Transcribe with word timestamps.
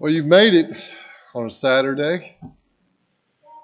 Well, 0.00 0.10
you've 0.10 0.24
made 0.24 0.54
it 0.54 0.72
on 1.34 1.44
a 1.44 1.50
Saturday. 1.50 2.38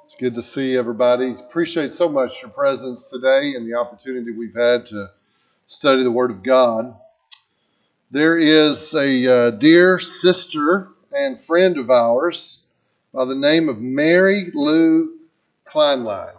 It's 0.05 0.15
good 0.15 0.35
to 0.35 0.43
see 0.43 0.77
everybody. 0.77 1.31
Appreciate 1.31 1.95
so 1.95 2.11
much 2.11 2.43
your 2.43 2.51
presence 2.51 3.11
today 3.11 3.55
and 3.55 3.67
the 3.67 3.73
opportunity 3.73 4.33
we've 4.33 4.55
had 4.55 4.85
to 4.89 5.13
study 5.67 6.03
the 6.03 6.11
Word 6.11 6.31
of 6.31 6.43
God. 6.43 6.95
There 8.11 8.37
is 8.37 8.95
a 8.95 9.27
uh, 9.27 9.51
dear 9.53 9.99
sister 9.99 10.91
and 11.11 11.41
friend 11.41 11.79
of 11.79 11.91
ours 11.91 12.67
by 13.15 13.25
the 13.25 13.35
name 13.35 13.71
of 13.71 13.81
Mary 13.81 14.51
Lou 14.53 15.15
Kleinlein. 15.65 16.35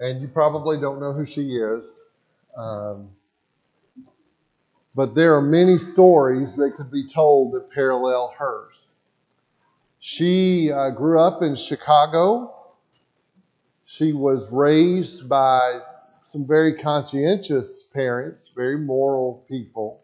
And 0.00 0.20
you 0.20 0.28
probably 0.28 0.78
don't 0.78 1.00
know 1.00 1.14
who 1.14 1.24
she 1.24 1.56
is. 1.56 2.02
Um, 2.58 3.08
but 4.94 5.14
there 5.14 5.34
are 5.34 5.42
many 5.42 5.78
stories 5.78 6.56
that 6.56 6.72
could 6.76 6.90
be 6.90 7.06
told 7.06 7.52
that 7.52 7.70
parallel 7.70 8.34
hers. 8.38 8.88
She 10.00 10.70
uh, 10.70 10.90
grew 10.90 11.20
up 11.20 11.42
in 11.42 11.56
Chicago. 11.56 12.54
She 13.84 14.12
was 14.12 14.50
raised 14.50 15.28
by 15.28 15.80
some 16.22 16.46
very 16.46 16.74
conscientious 16.74 17.82
parents, 17.82 18.50
very 18.54 18.78
moral 18.78 19.44
people. 19.48 20.02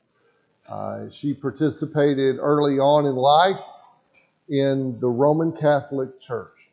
Uh, 0.69 1.09
she 1.09 1.34
participated 1.34 2.36
early 2.39 2.78
on 2.78 3.06
in 3.06 3.16
life 3.16 3.64
in 4.48 4.98
the 5.00 5.09
Roman 5.09 5.52
Catholic 5.52 6.20
Church. 6.20 6.70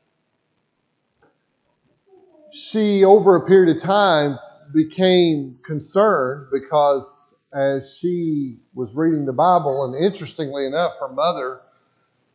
She, 2.52 3.04
over 3.04 3.36
a 3.36 3.46
period 3.46 3.76
of 3.76 3.82
time, 3.82 4.40
became 4.74 5.60
concerned 5.66 6.48
because 6.52 7.35
as 7.54 7.98
she 7.98 8.58
was 8.74 8.96
reading 8.96 9.26
the 9.26 9.34
Bible, 9.34 9.86
and 9.86 9.96
interestingly 10.04 10.66
enough, 10.66 10.94
her 11.00 11.10
mother 11.10 11.62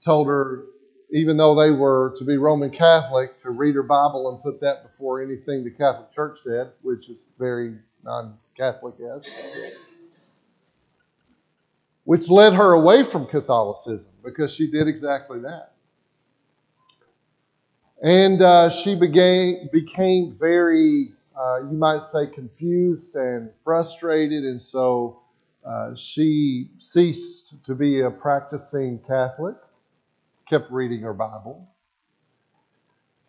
told 0.01 0.27
her, 0.29 0.65
even 1.13 1.37
though 1.37 1.55
they 1.55 1.71
were 1.71 2.15
to 2.17 2.25
be 2.25 2.37
Roman 2.37 2.71
Catholic, 2.71 3.37
to 3.39 3.51
read 3.51 3.75
her 3.75 3.83
Bible 3.83 4.31
and 4.31 4.43
put 4.43 4.61
that 4.61 4.83
before 4.83 5.23
anything 5.23 5.65
the 5.65 5.71
Catholic 5.71 6.13
Church 6.13 6.39
said, 6.39 6.71
which 6.83 7.09
is 7.09 7.27
very 7.39 7.75
non 8.03 8.39
Catholic 8.57 8.95
as. 9.15 9.29
Which 12.05 12.29
led 12.31 12.55
her 12.55 12.73
away 12.73 13.03
from 13.03 13.27
Catholicism 13.27 14.13
because 14.25 14.55
she 14.55 14.71
did 14.71 14.89
exactly 14.89 15.41
that. 15.41 15.73
And 18.03 18.41
uh, 18.41 18.71
she 18.71 18.95
began, 18.95 19.69
became 19.71 20.35
very 20.39 21.13
uh, 21.41 21.61
you 21.71 21.77
might 21.77 22.03
say, 22.03 22.27
confused 22.27 23.17
and 23.17 23.51
frustrated, 23.65 24.45
and 24.45 24.61
so 24.61 25.23
uh, 25.65 25.95
she 25.95 26.69
ceased 26.77 27.65
to 27.65 27.75
be 27.75 28.03
a 28.03 28.11
practicing 28.11 28.99
Catholic, 29.07 29.57
kept 30.49 30.71
reading 30.71 31.01
her 31.01 31.15
Bible. 31.15 31.67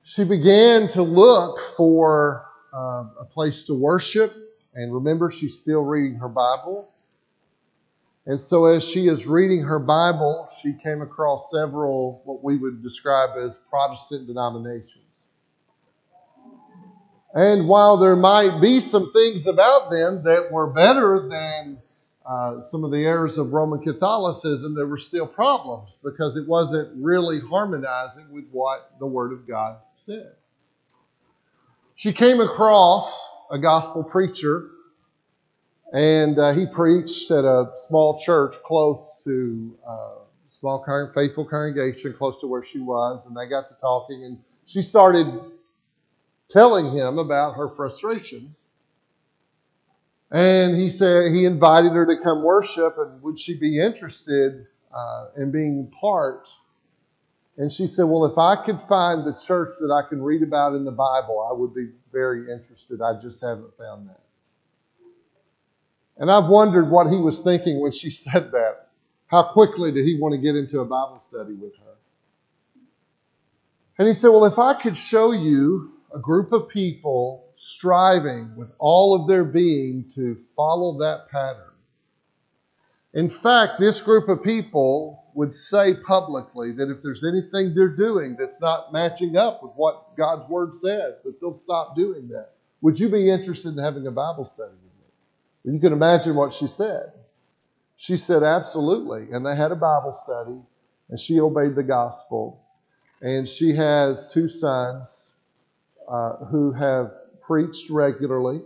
She 0.03 0.25
began 0.25 0.87
to 0.89 1.03
look 1.03 1.59
for 1.77 2.45
uh, 2.73 3.05
a 3.19 3.25
place 3.25 3.63
to 3.63 3.75
worship, 3.75 4.35
and 4.73 4.93
remember, 4.93 5.31
she's 5.31 5.57
still 5.57 5.83
reading 5.83 6.17
her 6.19 6.29
Bible. 6.29 6.89
And 8.25 8.39
so, 8.39 8.65
as 8.65 8.87
she 8.87 9.07
is 9.07 9.25
reading 9.25 9.61
her 9.61 9.79
Bible, 9.79 10.49
she 10.61 10.73
came 10.73 11.01
across 11.01 11.49
several 11.49 12.21
what 12.25 12.43
we 12.43 12.57
would 12.57 12.83
describe 12.83 13.37
as 13.37 13.57
Protestant 13.69 14.27
denominations. 14.27 15.10
And 17.33 17.67
while 17.67 17.97
there 17.97 18.15
might 18.15 18.59
be 18.59 18.79
some 18.79 19.11
things 19.13 19.47
about 19.47 19.89
them 19.89 20.23
that 20.23 20.51
were 20.51 20.71
better 20.71 21.27
than 21.29 21.77
uh, 22.25 22.59
some 22.59 22.83
of 22.83 22.91
the 22.91 23.05
errors 23.05 23.37
of 23.37 23.53
Roman 23.53 23.81
Catholicism, 23.81 24.75
there 24.75 24.85
were 24.85 24.97
still 24.97 25.25
problems 25.25 25.97
because 26.03 26.35
it 26.35 26.47
wasn't 26.47 26.91
really 27.01 27.39
harmonizing 27.39 28.31
with 28.31 28.45
what 28.51 28.93
the 28.99 29.05
Word 29.05 29.31
of 29.31 29.47
God 29.47 29.77
said. 29.95 30.33
She 31.95 32.11
came 32.11 32.41
across 32.41 33.27
a 33.49 33.57
gospel 33.57 34.03
preacher, 34.03 34.69
and 35.93 36.37
uh, 36.37 36.53
he 36.53 36.65
preached 36.65 37.31
at 37.31 37.45
a 37.45 37.69
small 37.73 38.19
church 38.19 38.55
close 38.65 39.15
to 39.23 39.77
a 39.85 39.89
uh, 39.89 40.11
small 40.47 40.83
faithful 41.13 41.45
congregation 41.45 42.13
close 42.13 42.39
to 42.41 42.47
where 42.47 42.63
she 42.63 42.79
was, 42.79 43.25
and 43.25 43.37
they 43.37 43.47
got 43.47 43.67
to 43.69 43.75
talking, 43.75 44.25
and 44.25 44.37
she 44.65 44.81
started 44.81 45.27
telling 46.51 46.91
him 46.91 47.17
about 47.17 47.55
her 47.55 47.69
frustrations. 47.69 48.65
And 50.31 50.75
he 50.75 50.89
said 50.89 51.31
he 51.31 51.45
invited 51.45 51.91
her 51.91 52.05
to 52.05 52.21
come 52.23 52.43
worship, 52.43 52.95
and 52.97 53.21
would 53.21 53.39
she 53.39 53.57
be 53.57 53.79
interested 53.79 54.65
uh, 54.93 55.27
in 55.37 55.51
being 55.51 55.91
part? 55.99 56.49
And 57.57 57.71
she 57.71 57.85
said, 57.85 58.03
Well, 58.03 58.25
if 58.25 58.37
I 58.37 58.55
could 58.55 58.79
find 58.81 59.25
the 59.25 59.33
church 59.33 59.73
that 59.81 59.91
I 59.91 60.07
can 60.07 60.21
read 60.21 60.41
about 60.41 60.73
in 60.73 60.85
the 60.85 60.91
Bible, 60.91 61.47
I 61.51 61.53
would 61.53 61.73
be 61.73 61.89
very 62.11 62.51
interested. 62.51 63.01
I 63.01 63.19
just 63.19 63.41
haven't 63.41 63.75
found 63.77 64.07
that. 64.09 64.21
And 66.17 66.31
I've 66.31 66.47
wondered 66.47 66.89
what 66.89 67.09
he 67.09 67.17
was 67.17 67.41
thinking 67.41 67.81
when 67.81 67.91
she 67.91 68.09
said 68.11 68.51
that. 68.51 68.87
How 69.27 69.43
quickly 69.43 69.91
did 69.91 70.05
he 70.05 70.19
want 70.19 70.33
to 70.33 70.37
get 70.37 70.55
into 70.55 70.79
a 70.79 70.85
Bible 70.85 71.19
study 71.19 71.53
with 71.53 71.75
her? 71.77 71.95
And 73.97 74.07
he 74.07 74.13
said, 74.13 74.29
Well, 74.29 74.45
if 74.45 74.57
I 74.57 74.73
could 74.73 74.95
show 74.95 75.31
you 75.31 75.91
a 76.13 76.19
group 76.19 76.51
of 76.51 76.67
people 76.67 77.51
striving 77.55 78.55
with 78.55 78.71
all 78.79 79.15
of 79.15 79.27
their 79.27 79.43
being 79.43 80.05
to 80.09 80.35
follow 80.55 80.97
that 80.99 81.29
pattern. 81.29 81.71
In 83.13 83.29
fact, 83.29 83.79
this 83.79 84.01
group 84.01 84.29
of 84.29 84.43
people 84.43 85.25
would 85.33 85.53
say 85.53 85.93
publicly 85.93 86.71
that 86.73 86.89
if 86.89 87.01
there's 87.01 87.23
anything 87.23 87.73
they're 87.73 87.95
doing 87.95 88.35
that's 88.37 88.61
not 88.61 88.91
matching 88.91 89.37
up 89.37 89.63
with 89.63 89.71
what 89.75 90.15
God's 90.17 90.49
Word 90.49 90.75
says, 90.75 91.21
that 91.21 91.39
they'll 91.39 91.53
stop 91.53 91.95
doing 91.95 92.27
that. 92.29 92.51
Would 92.81 92.99
you 92.99 93.09
be 93.09 93.29
interested 93.29 93.77
in 93.77 93.83
having 93.83 94.07
a 94.07 94.11
Bible 94.11 94.45
study 94.45 94.71
with 94.71 94.93
me? 95.71 95.73
You 95.73 95.79
can 95.79 95.93
imagine 95.93 96.35
what 96.35 96.53
she 96.53 96.67
said. 96.67 97.11
She 97.95 98.17
said, 98.17 98.43
absolutely. 98.43 99.31
And 99.31 99.45
they 99.45 99.55
had 99.55 99.71
a 99.71 99.75
Bible 99.75 100.13
study, 100.13 100.57
and 101.09 101.19
she 101.19 101.39
obeyed 101.39 101.75
the 101.75 101.83
gospel. 101.83 102.63
And 103.21 103.47
she 103.47 103.75
has 103.75 104.25
two 104.25 104.47
sons 104.47 105.20
uh, 106.11 106.35
who 106.45 106.73
have 106.73 107.13
preached 107.41 107.89
regularly. 107.89 108.61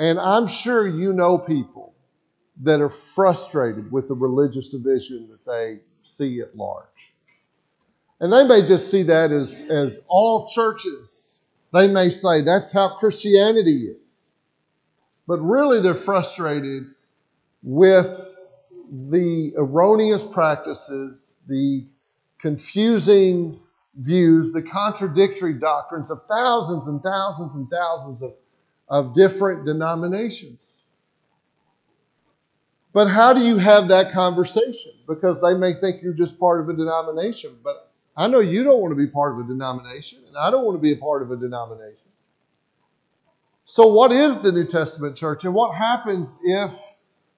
And 0.00 0.18
I'm 0.18 0.48
sure 0.48 0.86
you 0.86 1.12
know 1.12 1.38
people 1.38 1.94
that 2.62 2.80
are 2.80 2.88
frustrated 2.88 3.92
with 3.92 4.08
the 4.08 4.14
religious 4.14 4.68
division 4.68 5.28
that 5.30 5.46
they 5.46 5.78
see 6.02 6.40
at 6.40 6.56
large. 6.56 7.14
And 8.20 8.32
they 8.32 8.44
may 8.44 8.64
just 8.64 8.90
see 8.90 9.04
that 9.04 9.30
as, 9.30 9.62
as 9.70 10.00
all 10.08 10.48
churches. 10.48 11.38
They 11.72 11.86
may 11.86 12.10
say 12.10 12.42
that's 12.42 12.72
how 12.72 12.96
Christianity 12.96 13.88
is. 13.88 14.26
But 15.28 15.38
really, 15.38 15.80
they're 15.80 15.94
frustrated 15.94 16.86
with 17.62 18.40
the 18.90 19.52
erroneous 19.56 20.24
practices, 20.24 21.38
the 21.48 21.86
confusing 22.38 23.60
views, 23.96 24.52
the 24.52 24.62
contradictory 24.62 25.54
doctrines 25.54 26.10
of 26.10 26.22
thousands 26.28 26.88
and 26.88 27.02
thousands 27.02 27.54
and 27.54 27.68
thousands 27.70 28.22
of, 28.22 28.34
of 28.88 29.14
different 29.14 29.64
denominations. 29.64 30.82
But 32.92 33.08
how 33.08 33.32
do 33.32 33.44
you 33.44 33.58
have 33.58 33.88
that 33.88 34.12
conversation? 34.12 34.92
Because 35.06 35.40
they 35.40 35.54
may 35.54 35.74
think 35.74 36.02
you're 36.02 36.12
just 36.12 36.38
part 36.38 36.60
of 36.60 36.68
a 36.68 36.72
denomination. 36.72 37.56
But 37.62 37.90
I 38.16 38.28
know 38.28 38.38
you 38.38 38.62
don't 38.62 38.80
want 38.80 38.92
to 38.92 38.96
be 38.96 39.08
part 39.08 39.34
of 39.34 39.44
a 39.44 39.48
denomination, 39.48 40.20
and 40.28 40.36
I 40.36 40.50
don't 40.50 40.64
want 40.64 40.76
to 40.76 40.82
be 40.82 40.92
a 40.92 40.96
part 40.96 41.22
of 41.22 41.32
a 41.32 41.36
denomination. 41.36 42.08
So, 43.64 43.86
what 43.88 44.12
is 44.12 44.38
the 44.38 44.52
New 44.52 44.66
Testament 44.66 45.16
church, 45.16 45.44
and 45.44 45.54
what 45.54 45.74
happens 45.74 46.38
if 46.44 46.78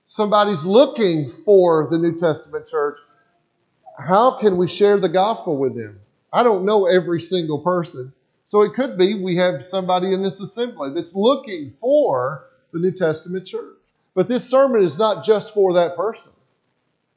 somebody's 0.04 0.64
looking 0.64 1.26
for 1.26 1.88
the 1.90 1.98
New 1.98 2.16
Testament 2.16 2.66
church? 2.66 2.98
How 3.98 4.38
can 4.38 4.58
we 4.58 4.68
share 4.68 4.98
the 4.98 5.08
gospel 5.08 5.56
with 5.56 5.74
them? 5.74 6.00
I 6.32 6.42
don't 6.42 6.64
know 6.64 6.86
every 6.86 7.20
single 7.20 7.60
person. 7.60 8.12
So 8.44 8.62
it 8.62 8.74
could 8.74 8.96
be 8.96 9.14
we 9.14 9.36
have 9.36 9.64
somebody 9.64 10.12
in 10.12 10.22
this 10.22 10.40
assembly 10.40 10.92
that's 10.94 11.16
looking 11.16 11.72
for 11.80 12.46
the 12.72 12.78
New 12.78 12.92
Testament 12.92 13.46
church. 13.46 13.74
But 14.14 14.28
this 14.28 14.48
sermon 14.48 14.82
is 14.82 14.98
not 14.98 15.24
just 15.24 15.52
for 15.52 15.74
that 15.74 15.96
person. 15.96 16.32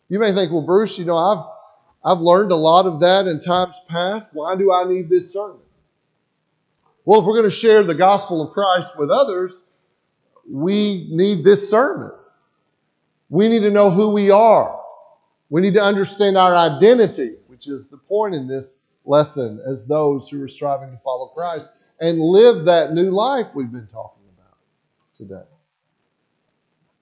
You 0.10 0.20
may 0.20 0.34
think, 0.34 0.52
well, 0.52 0.62
Bruce, 0.62 0.98
you 0.98 1.06
know, 1.06 1.18
I've 1.18 1.46
I've 2.04 2.22
learned 2.22 2.52
a 2.52 2.56
lot 2.56 2.86
of 2.86 3.02
that 3.02 3.28
in 3.28 3.40
times 3.40 3.76
past. 3.88 4.30
Why 4.34 4.56
do 4.56 4.72
I 4.72 4.86
need 4.86 5.10
this 5.10 5.32
sermon? 5.32 5.60
Well, 7.06 7.20
if 7.20 7.26
we're 7.26 7.34
going 7.34 7.44
to 7.44 7.52
share 7.52 7.84
the 7.84 7.96
gospel 7.96 8.42
of 8.42 8.52
Christ 8.52 8.98
with 8.98 9.10
others, 9.10 9.64
we 10.50 11.08
need 11.12 11.44
this 11.44 11.70
sermon. 11.70 12.12
We 13.30 13.50
need 13.50 13.62
to 13.62 13.72
know 13.72 13.92
who 13.92 14.12
we 14.12 14.32
are. 14.32 14.80
We 15.50 15.62
need 15.62 15.74
to 15.74 15.84
understand 15.84 16.38
our 16.38 16.56
identity, 16.56 17.36
which 17.48 17.68
is 17.68 17.90
the 17.90 17.98
point 17.98 18.36
in 18.36 18.48
this 18.48 18.80
lesson 19.10 19.62
as 19.68 19.88
those 19.88 20.30
who 20.30 20.42
are 20.44 20.48
striving 20.48 20.92
to 20.92 20.98
follow 20.98 21.28
Christ 21.28 21.72
and 22.00 22.20
live 22.20 22.66
that 22.66 22.94
new 22.94 23.12
life 23.12 23.56
we've 23.56 23.72
been 23.72 23.88
talking 23.88 24.24
about 24.38 24.58
today. 25.18 25.48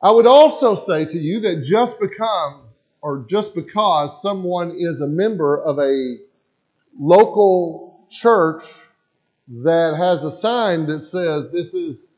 I 0.02 0.12
would 0.12 0.26
also 0.26 0.76
say 0.76 1.06
to 1.06 1.20
you 1.20 1.40
that 1.42 1.64
just 1.64 2.00
become 2.00 2.62
or 3.02 3.26
just 3.28 3.54
because 3.54 4.22
someone 4.22 4.72
is 4.72 5.02
a 5.02 5.08
member 5.08 5.62
of 5.62 5.80
a 5.80 6.18
local 7.00 8.06
church 8.10 8.64
that 9.48 9.96
has 9.96 10.24
a 10.24 10.32
sign 10.32 10.86
that 10.88 11.00
says 11.00 11.52
this 11.52 11.74
is 11.74 12.12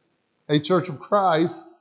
a 0.47 0.59
church 0.59 0.89
of 0.89 0.99
Christ 0.99 1.75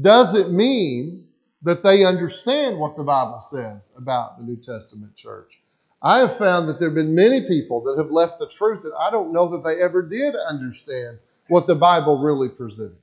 doesn't 0.00 0.52
mean 0.52 1.26
that 1.62 1.82
they 1.82 2.04
understand 2.04 2.78
what 2.78 2.96
the 2.96 3.04
Bible 3.04 3.40
says 3.40 3.92
about 3.96 4.38
the 4.38 4.44
New 4.44 4.56
Testament 4.56 5.14
church. 5.14 5.61
I 6.02 6.18
have 6.18 6.36
found 6.36 6.68
that 6.68 6.78
there 6.80 6.88
have 6.88 6.96
been 6.96 7.14
many 7.14 7.42
people 7.42 7.82
that 7.84 7.96
have 7.96 8.10
left 8.10 8.38
the 8.38 8.48
truth 8.48 8.82
that 8.82 8.94
I 8.98 9.10
don't 9.10 9.32
know 9.32 9.48
that 9.50 9.62
they 9.64 9.80
ever 9.80 10.02
did 10.02 10.34
understand 10.34 11.18
what 11.48 11.66
the 11.66 11.76
Bible 11.76 12.18
really 12.18 12.48
presented. 12.48 12.96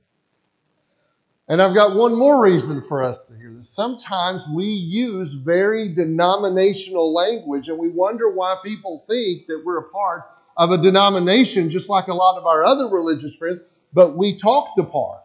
And 1.48 1.60
I've 1.60 1.74
got 1.74 1.96
one 1.96 2.14
more 2.14 2.44
reason 2.44 2.82
for 2.82 3.02
us 3.02 3.24
to 3.24 3.36
hear 3.36 3.52
this. 3.52 3.68
Sometimes 3.68 4.46
we 4.46 4.66
use 4.66 5.32
very 5.32 5.92
denominational 5.92 7.12
language 7.12 7.68
and 7.68 7.78
we 7.78 7.88
wonder 7.88 8.32
why 8.32 8.56
people 8.62 9.02
think 9.08 9.46
that 9.46 9.62
we're 9.64 9.80
a 9.80 9.88
part 9.90 10.22
of 10.56 10.70
a 10.70 10.78
denomination 10.78 11.70
just 11.70 11.88
like 11.88 12.08
a 12.08 12.14
lot 12.14 12.38
of 12.38 12.46
our 12.46 12.62
other 12.62 12.86
religious 12.86 13.34
friends, 13.34 13.60
but 13.92 14.16
we 14.16 14.36
talk 14.36 14.68
the 14.76 14.84
part. 14.84 15.22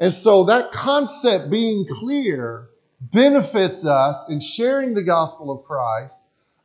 And 0.00 0.12
so 0.12 0.44
that 0.44 0.72
concept 0.72 1.48
being 1.48 1.86
clear 1.86 2.68
benefits 3.00 3.86
us 3.86 4.28
in 4.28 4.40
sharing 4.40 4.94
the 4.94 5.02
gospel 5.02 5.50
of 5.50 5.64
Christ, 5.64 6.24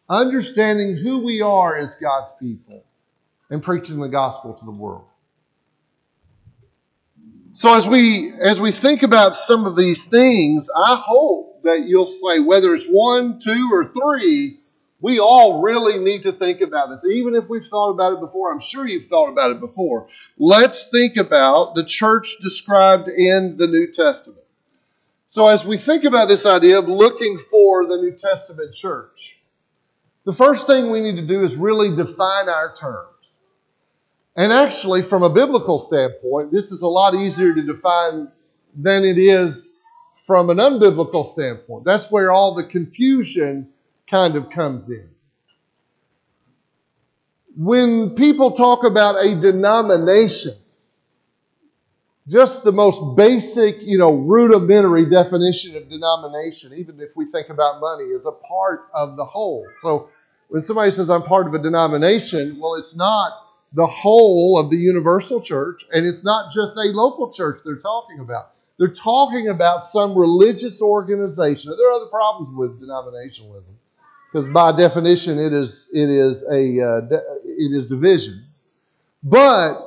understanding 0.09 0.95
who 0.95 1.19
we 1.19 1.41
are 1.41 1.77
as 1.77 1.95
God's 1.95 2.31
people, 2.39 2.83
and 3.49 3.61
preaching 3.61 3.99
the 3.99 4.07
gospel 4.07 4.53
to 4.53 4.65
the 4.65 4.71
world. 4.71 5.05
So 7.53 7.73
as 7.73 7.87
we 7.87 8.33
as 8.41 8.59
we 8.59 8.71
think 8.71 9.03
about 9.03 9.33
some 9.35 9.65
of 9.65 9.77
these 9.77 10.07
things, 10.07 10.69
I 10.75 10.95
hope 10.95 11.63
that 11.63 11.85
you'll 11.87 12.05
say 12.05 12.39
whether 12.39 12.75
it's 12.75 12.85
one, 12.87 13.39
two, 13.39 13.69
or 13.71 13.85
three, 13.85 14.59
we 14.99 15.19
all 15.19 15.61
really 15.61 16.03
need 16.03 16.23
to 16.23 16.31
think 16.31 16.61
about 16.61 16.89
this. 16.89 17.05
Even 17.05 17.33
if 17.33 17.47
we've 17.47 17.65
thought 17.65 17.91
about 17.91 18.13
it 18.13 18.19
before, 18.19 18.51
I'm 18.51 18.59
sure 18.59 18.87
you've 18.87 19.05
thought 19.05 19.29
about 19.29 19.51
it 19.51 19.59
before. 19.59 20.07
Let's 20.37 20.89
think 20.89 21.15
about 21.15 21.75
the 21.75 21.85
church 21.85 22.37
described 22.41 23.07
in 23.07 23.55
the 23.57 23.67
New 23.67 23.91
Testament. 23.91 24.41
So 25.27 25.47
as 25.47 25.65
we 25.65 25.77
think 25.77 26.03
about 26.03 26.27
this 26.27 26.45
idea 26.45 26.79
of 26.79 26.87
looking 26.87 27.37
for 27.37 27.85
the 27.85 27.97
New 27.97 28.11
Testament 28.11 28.73
church, 28.73 29.39
the 30.25 30.33
first 30.33 30.67
thing 30.67 30.89
we 30.89 31.01
need 31.01 31.15
to 31.15 31.25
do 31.25 31.43
is 31.43 31.55
really 31.55 31.95
define 31.95 32.49
our 32.49 32.73
terms. 32.73 33.39
And 34.35 34.51
actually, 34.51 35.01
from 35.01 35.23
a 35.23 35.29
biblical 35.29 35.79
standpoint, 35.79 36.51
this 36.51 36.71
is 36.71 36.81
a 36.81 36.87
lot 36.87 37.15
easier 37.15 37.53
to 37.53 37.61
define 37.61 38.27
than 38.75 39.05
it 39.05 39.17
is 39.17 39.77
from 40.25 40.49
an 40.49 40.57
unbiblical 40.57 41.25
standpoint. 41.25 41.85
That's 41.85 42.11
where 42.11 42.31
all 42.31 42.55
the 42.55 42.63
confusion 42.63 43.69
kind 44.09 44.35
of 44.35 44.49
comes 44.49 44.89
in. 44.89 45.09
When 47.55 48.09
people 48.09 48.51
talk 48.51 48.83
about 48.83 49.23
a 49.23 49.39
denomination, 49.39 50.55
just 52.27 52.63
the 52.63 52.71
most 52.71 53.15
basic, 53.15 53.77
you 53.81 53.97
know, 53.97 54.11
rudimentary 54.11 55.05
definition 55.05 55.77
of 55.77 55.87
denomination, 55.87 56.73
even 56.73 56.99
if 56.99 57.15
we 57.15 57.25
think 57.25 57.49
about 57.49 57.79
money, 57.79 58.05
is 58.05 58.25
a 58.25 58.31
part 58.31 58.87
of 58.93 59.15
the 59.15 59.23
whole. 59.23 59.65
So 59.81 60.09
when 60.49 60.61
somebody 60.61 60.91
says, 60.91 61.09
I'm 61.09 61.23
part 61.23 61.47
of 61.47 61.53
a 61.53 61.59
denomination, 61.59 62.57
well, 62.59 62.75
it's 62.75 62.95
not 62.95 63.31
the 63.73 63.85
whole 63.85 64.57
of 64.57 64.69
the 64.69 64.77
universal 64.77 65.41
church, 65.41 65.85
and 65.91 66.05
it's 66.05 66.23
not 66.23 66.51
just 66.51 66.77
a 66.77 66.91
local 66.93 67.31
church 67.31 67.59
they're 67.65 67.75
talking 67.75 68.19
about. 68.19 68.51
They're 68.77 68.87
talking 68.87 69.49
about 69.49 69.83
some 69.83 70.17
religious 70.17 70.81
organization. 70.81 71.73
There 71.77 71.89
are 71.89 71.95
other 71.95 72.09
problems 72.09 72.55
with 72.55 72.81
denominationalism 72.81 73.75
because 74.31 74.47
by 74.47 74.73
definition 74.73 75.39
it 75.39 75.53
is 75.53 75.87
it 75.93 76.09
is 76.09 76.43
a 76.51 76.81
uh, 76.81 77.01
it 77.45 77.71
is 77.73 77.85
division. 77.87 78.45
But 79.23 79.81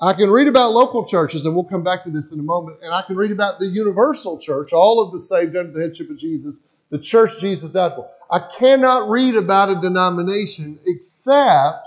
I 0.00 0.14
can 0.14 0.30
read 0.30 0.48
about 0.48 0.72
local 0.72 1.06
churches, 1.06 1.46
and 1.46 1.54
we'll 1.54 1.64
come 1.64 1.84
back 1.84 2.02
to 2.04 2.10
this 2.10 2.32
in 2.32 2.40
a 2.40 2.42
moment. 2.42 2.78
And 2.82 2.92
I 2.92 3.02
can 3.02 3.14
read 3.14 3.30
about 3.30 3.60
the 3.60 3.66
universal 3.66 4.36
church, 4.36 4.72
all 4.72 5.00
of 5.00 5.12
the 5.12 5.20
saved 5.20 5.56
under 5.56 5.70
the 5.70 5.80
headship 5.80 6.10
of 6.10 6.18
Jesus, 6.18 6.60
the 6.90 6.98
church 6.98 7.38
Jesus 7.40 7.70
died 7.70 7.92
for. 7.94 8.10
I 8.32 8.38
cannot 8.58 9.10
read 9.10 9.36
about 9.36 9.68
a 9.68 9.78
denomination 9.78 10.78
except 10.86 11.86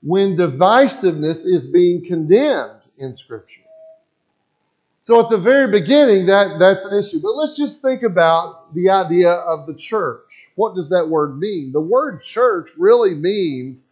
when 0.00 0.34
divisiveness 0.34 1.44
is 1.44 1.66
being 1.66 2.02
condemned 2.06 2.80
in 2.96 3.14
Scripture. 3.14 3.60
So 5.00 5.20
at 5.20 5.28
the 5.28 5.36
very 5.36 5.70
beginning, 5.70 6.24
that, 6.26 6.58
that's 6.58 6.86
an 6.86 6.98
issue. 6.98 7.20
But 7.20 7.32
let's 7.32 7.58
just 7.58 7.82
think 7.82 8.02
about 8.02 8.74
the 8.74 8.88
idea 8.88 9.32
of 9.32 9.66
the 9.66 9.74
church. 9.74 10.48
What 10.54 10.74
does 10.74 10.88
that 10.88 11.06
word 11.06 11.38
mean? 11.38 11.72
The 11.72 11.80
word 11.80 12.22
church 12.22 12.70
really 12.78 13.14
means 13.14 13.84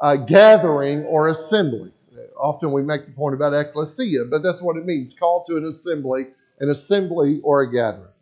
a 0.00 0.16
gathering 0.16 1.04
or 1.04 1.28
assembly. 1.28 1.92
Often 2.40 2.72
we 2.72 2.82
make 2.82 3.04
the 3.04 3.12
point 3.12 3.34
about 3.34 3.52
ecclesia, 3.52 4.24
but 4.24 4.42
that's 4.42 4.62
what 4.62 4.78
it 4.78 4.86
means 4.86 5.12
called 5.12 5.44
to 5.46 5.58
an 5.58 5.66
assembly, 5.66 6.28
an 6.60 6.70
assembly 6.70 7.42
or 7.44 7.60
a 7.60 7.70
gathering. 7.70 8.13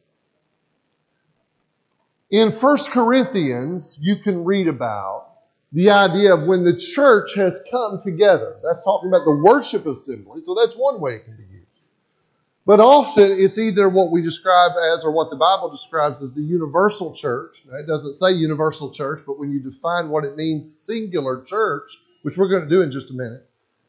In 2.33 2.51
1 2.51 2.79
Corinthians, 2.87 3.99
you 4.01 4.17
can 4.17 4.43
read 4.43 4.67
about 4.67 5.33
the 5.71 5.91
idea 5.91 6.33
of 6.33 6.45
when 6.45 6.65
the 6.65 6.75
church 6.75 7.35
has 7.35 7.63
come 7.71 7.99
together. 7.99 8.57
That's 8.65 8.83
talking 8.83 9.11
about 9.11 9.27
the 9.27 9.37
worship 9.37 9.85
assembly. 9.85 10.41
So 10.43 10.55
that's 10.55 10.75
one 10.75 10.99
way 10.99 11.17
it 11.17 11.27
can 11.27 11.37
be 11.37 11.43
used. 11.43 11.67
But 12.65 12.81
often 12.81 13.33
it's 13.33 13.59
either 13.59 13.87
what 13.91 14.11
we 14.11 14.23
describe 14.23 14.73
as, 14.95 15.05
or 15.05 15.11
what 15.11 15.29
the 15.29 15.37
Bible 15.37 15.69
describes 15.69 16.23
as 16.23 16.33
the 16.33 16.41
universal 16.41 17.13
church. 17.13 17.65
Now, 17.71 17.77
it 17.77 17.87
doesn't 17.87 18.15
say 18.15 18.33
universal 18.33 18.91
church, 18.91 19.25
but 19.27 19.39
when 19.39 19.53
you 19.53 19.61
define 19.61 20.09
what 20.09 20.25
it 20.25 20.35
means, 20.35 20.75
singular 20.75 21.43
church, 21.43 21.91
which 22.23 22.39
we're 22.39 22.49
going 22.49 22.63
to 22.63 22.69
do 22.69 22.81
in 22.81 22.91
just 22.91 23.11
a 23.11 23.15
minute, 23.15 23.47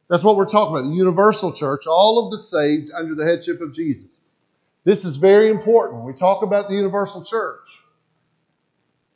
that's 0.10 0.24
what 0.26 0.36
we're 0.36 0.44
talking 0.46 0.76
about 0.76 0.90
the 0.90 0.96
universal 0.96 1.54
church, 1.54 1.88
all 1.88 2.26
of 2.26 2.32
the 2.32 2.40
saved 2.40 2.92
under 2.92 3.16
the 3.16 3.24
headship 3.24 3.62
of 3.62 3.74
Jesus. 3.74 4.20
This 4.84 5.06
is 5.06 5.16
very 5.16 5.48
important. 5.48 6.04
We 6.04 6.12
talk 6.12 6.44
about 6.44 6.68
the 6.68 6.76
universal 6.76 7.24
church, 7.24 7.83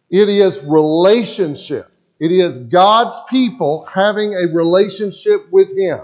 it 0.10 0.30
is 0.30 0.64
relationship. 0.64 1.92
It 2.20 2.32
is 2.32 2.58
God's 2.58 3.20
people 3.30 3.86
having 3.86 4.34
a 4.34 4.54
relationship 4.54 5.52
with 5.52 5.78
Him. 5.78 6.02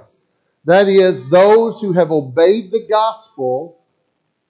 That 0.66 0.88
is, 0.88 1.28
those 1.30 1.82
who 1.82 1.94
have 1.94 2.12
obeyed 2.12 2.72
the 2.72 2.86
gospel 2.90 3.82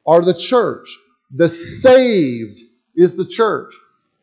are 0.06 0.22
the 0.22 0.34
church. 0.34 0.98
The 1.32 1.50
saved 1.50 2.62
is 2.96 3.16
the 3.16 3.26
church. 3.26 3.74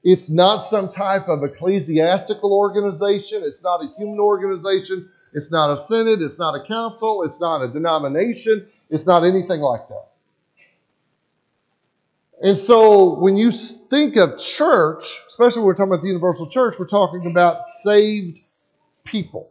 It's 0.02 0.30
not 0.30 0.62
some 0.62 0.88
type 0.88 1.28
of 1.28 1.42
ecclesiastical 1.42 2.52
organization. 2.52 3.42
It's 3.44 3.62
not 3.62 3.82
a 3.82 3.92
human 3.98 4.18
organization. 4.18 5.08
It's 5.32 5.50
not 5.50 5.72
a 5.72 5.76
synod. 5.76 6.22
It's 6.22 6.38
not 6.38 6.54
a 6.54 6.66
council. 6.66 7.22
It's 7.22 7.40
not 7.40 7.62
a 7.62 7.68
denomination. 7.68 8.68
It's 8.88 9.06
not 9.06 9.24
anything 9.24 9.60
like 9.60 9.88
that. 9.88 10.09
And 12.42 12.56
so 12.56 13.18
when 13.18 13.36
you 13.36 13.50
think 13.50 14.16
of 14.16 14.38
church, 14.38 15.04
especially 15.28 15.60
when 15.60 15.66
we're 15.66 15.74
talking 15.74 15.92
about 15.92 16.02
the 16.02 16.08
universal 16.08 16.48
church, 16.48 16.76
we're 16.78 16.86
talking 16.86 17.26
about 17.26 17.64
saved 17.64 18.40
people. 19.04 19.50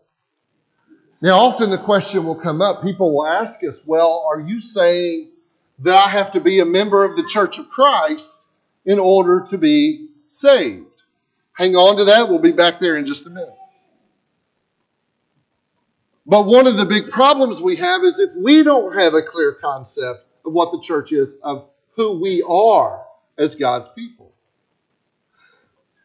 Now, 1.22 1.40
often 1.40 1.70
the 1.70 1.78
question 1.78 2.26
will 2.26 2.36
come 2.36 2.62
up, 2.62 2.82
people 2.82 3.14
will 3.14 3.28
ask 3.28 3.64
us, 3.64 3.84
well, 3.86 4.26
are 4.32 4.40
you 4.40 4.62
saying 4.62 5.30
that 5.80 5.96
I 5.96 6.10
have 6.10 6.32
to 6.32 6.40
be 6.40 6.60
a 6.60 6.66
member 6.66 7.06
of 7.06 7.16
the 7.16 7.24
church 7.24 7.60
of 7.60 7.70
Christ 7.70 8.48
in 8.86 8.98
order 9.00 9.46
to 9.50 9.58
be 9.58 10.08
saved? 10.30 10.86
Hang 11.54 11.76
on 11.76 11.98
to 11.98 12.06
that. 12.06 12.30
We'll 12.30 12.40
be 12.40 12.54
back 12.54 12.80
there 12.80 12.96
in 12.98 13.06
just 13.06 13.28
a 13.28 13.30
minute. 13.30 13.54
But 16.26 16.46
one 16.46 16.68
of 16.68 16.78
the 16.78 16.86
big 16.86 17.10
problems 17.10 17.62
we 17.62 17.76
have 17.76 18.04
is 18.04 18.18
if 18.18 18.30
we 18.36 18.64
don't 18.64 18.96
have 18.96 19.14
a 19.14 19.22
clear 19.22 19.52
concept 19.54 20.26
of 20.46 20.54
what 20.54 20.72
the 20.72 20.80
church 20.80 21.12
is, 21.12 21.36
of 21.44 21.70
who 22.00 22.18
we 22.18 22.42
are 22.44 23.04
as 23.38 23.56
God's 23.56 23.90
people. 23.90 24.32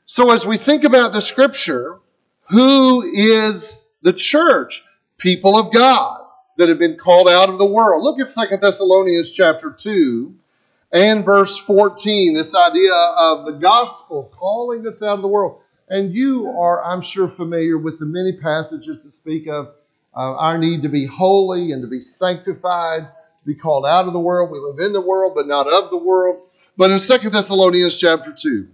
So, 0.07 0.33
as 0.33 0.45
we 0.45 0.57
think 0.57 0.83
about 0.83 1.13
the 1.13 1.21
scripture, 1.21 2.01
who 2.51 3.03
is 3.03 3.81
the 4.03 4.13
church? 4.13 4.83
People 5.19 5.57
of 5.57 5.73
God 5.73 6.21
that 6.59 6.69
have 6.69 6.81
been 6.81 6.97
called 6.97 7.29
out 7.29 7.49
of 7.49 7.59
the 7.59 7.65
world. 7.65 8.03
Look 8.03 8.19
at 8.19 8.29
Second 8.29 8.61
Thessalonians 8.61 9.31
chapter 9.31 9.71
2 9.71 10.35
and 10.93 11.25
verse 11.25 11.57
14, 11.59 12.35
this 12.35 12.57
idea 12.57 12.93
of 12.93 13.47
the 13.47 13.53
gospel 13.53 14.33
calling 14.35 14.87
us 14.89 15.01
out 15.01 15.15
of 15.15 15.23
the 15.23 15.29
world. 15.29 15.61
And 15.89 16.13
you 16.13 16.49
are, 16.59 16.85
I'm 16.85 17.03
sure, 17.03 17.29
familiar 17.29 17.79
with 17.79 18.01
the 18.01 18.07
many 18.07 18.33
passages 18.33 19.01
that 19.03 19.13
speak 19.13 19.47
of 19.47 19.69
uh, 20.17 20.35
our 20.35 20.59
need 20.59 20.83
to 20.83 20.89
be 20.89 21.07
holy 21.07 21.71
and 21.71 21.83
to 21.83 21.89
be 21.89 22.01
sanctified 22.01 23.07
be 23.45 23.55
called 23.55 23.87
out 23.87 24.07
of 24.07 24.13
the 24.13 24.21
world. 24.21 24.51
We 24.51 24.59
live 24.59 24.79
in 24.79 24.93
the 24.93 25.01
world, 25.01 25.35
but 25.35 25.47
not 25.47 25.67
of 25.67 25.91
the 25.91 25.99
world. 25.99 26.49
But 26.77 26.91
in 26.91 27.01
Second 27.01 27.33
Thessalonians 27.33 27.99
chapter 27.99 28.33
2, 28.33 28.69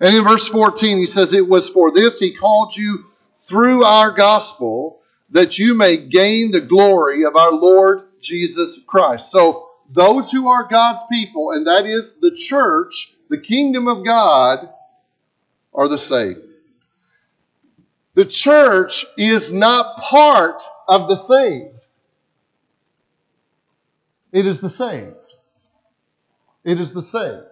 and 0.00 0.14
in 0.14 0.24
verse 0.24 0.46
14, 0.48 0.98
he 0.98 1.06
says, 1.06 1.32
It 1.32 1.48
was 1.48 1.70
for 1.70 1.90
this 1.90 2.18
he 2.18 2.32
called 2.32 2.76
you 2.76 3.06
through 3.40 3.84
our 3.84 4.10
gospel 4.10 5.00
that 5.30 5.58
you 5.58 5.74
may 5.74 5.96
gain 5.96 6.50
the 6.50 6.60
glory 6.60 7.24
of 7.24 7.36
our 7.36 7.52
Lord 7.52 8.02
Jesus 8.20 8.84
Christ. 8.86 9.30
So 9.30 9.70
those 9.90 10.30
who 10.30 10.48
are 10.48 10.68
God's 10.68 11.02
people, 11.10 11.52
and 11.52 11.66
that 11.66 11.86
is 11.86 12.18
the 12.18 12.34
church, 12.34 13.14
the 13.28 13.38
kingdom 13.38 13.88
of 13.88 14.04
God, 14.04 14.68
are 15.74 15.88
the 15.88 15.98
saved. 15.98 16.40
The 18.14 18.24
church 18.24 19.04
is 19.18 19.52
not 19.52 19.98
part 19.98 20.62
of 20.88 21.08
the 21.08 21.16
saved. 21.16 21.75
It 24.32 24.46
is 24.46 24.60
the 24.60 24.68
saved. 24.68 25.14
It 26.64 26.80
is 26.80 26.92
the 26.92 27.02
saved. 27.02 27.46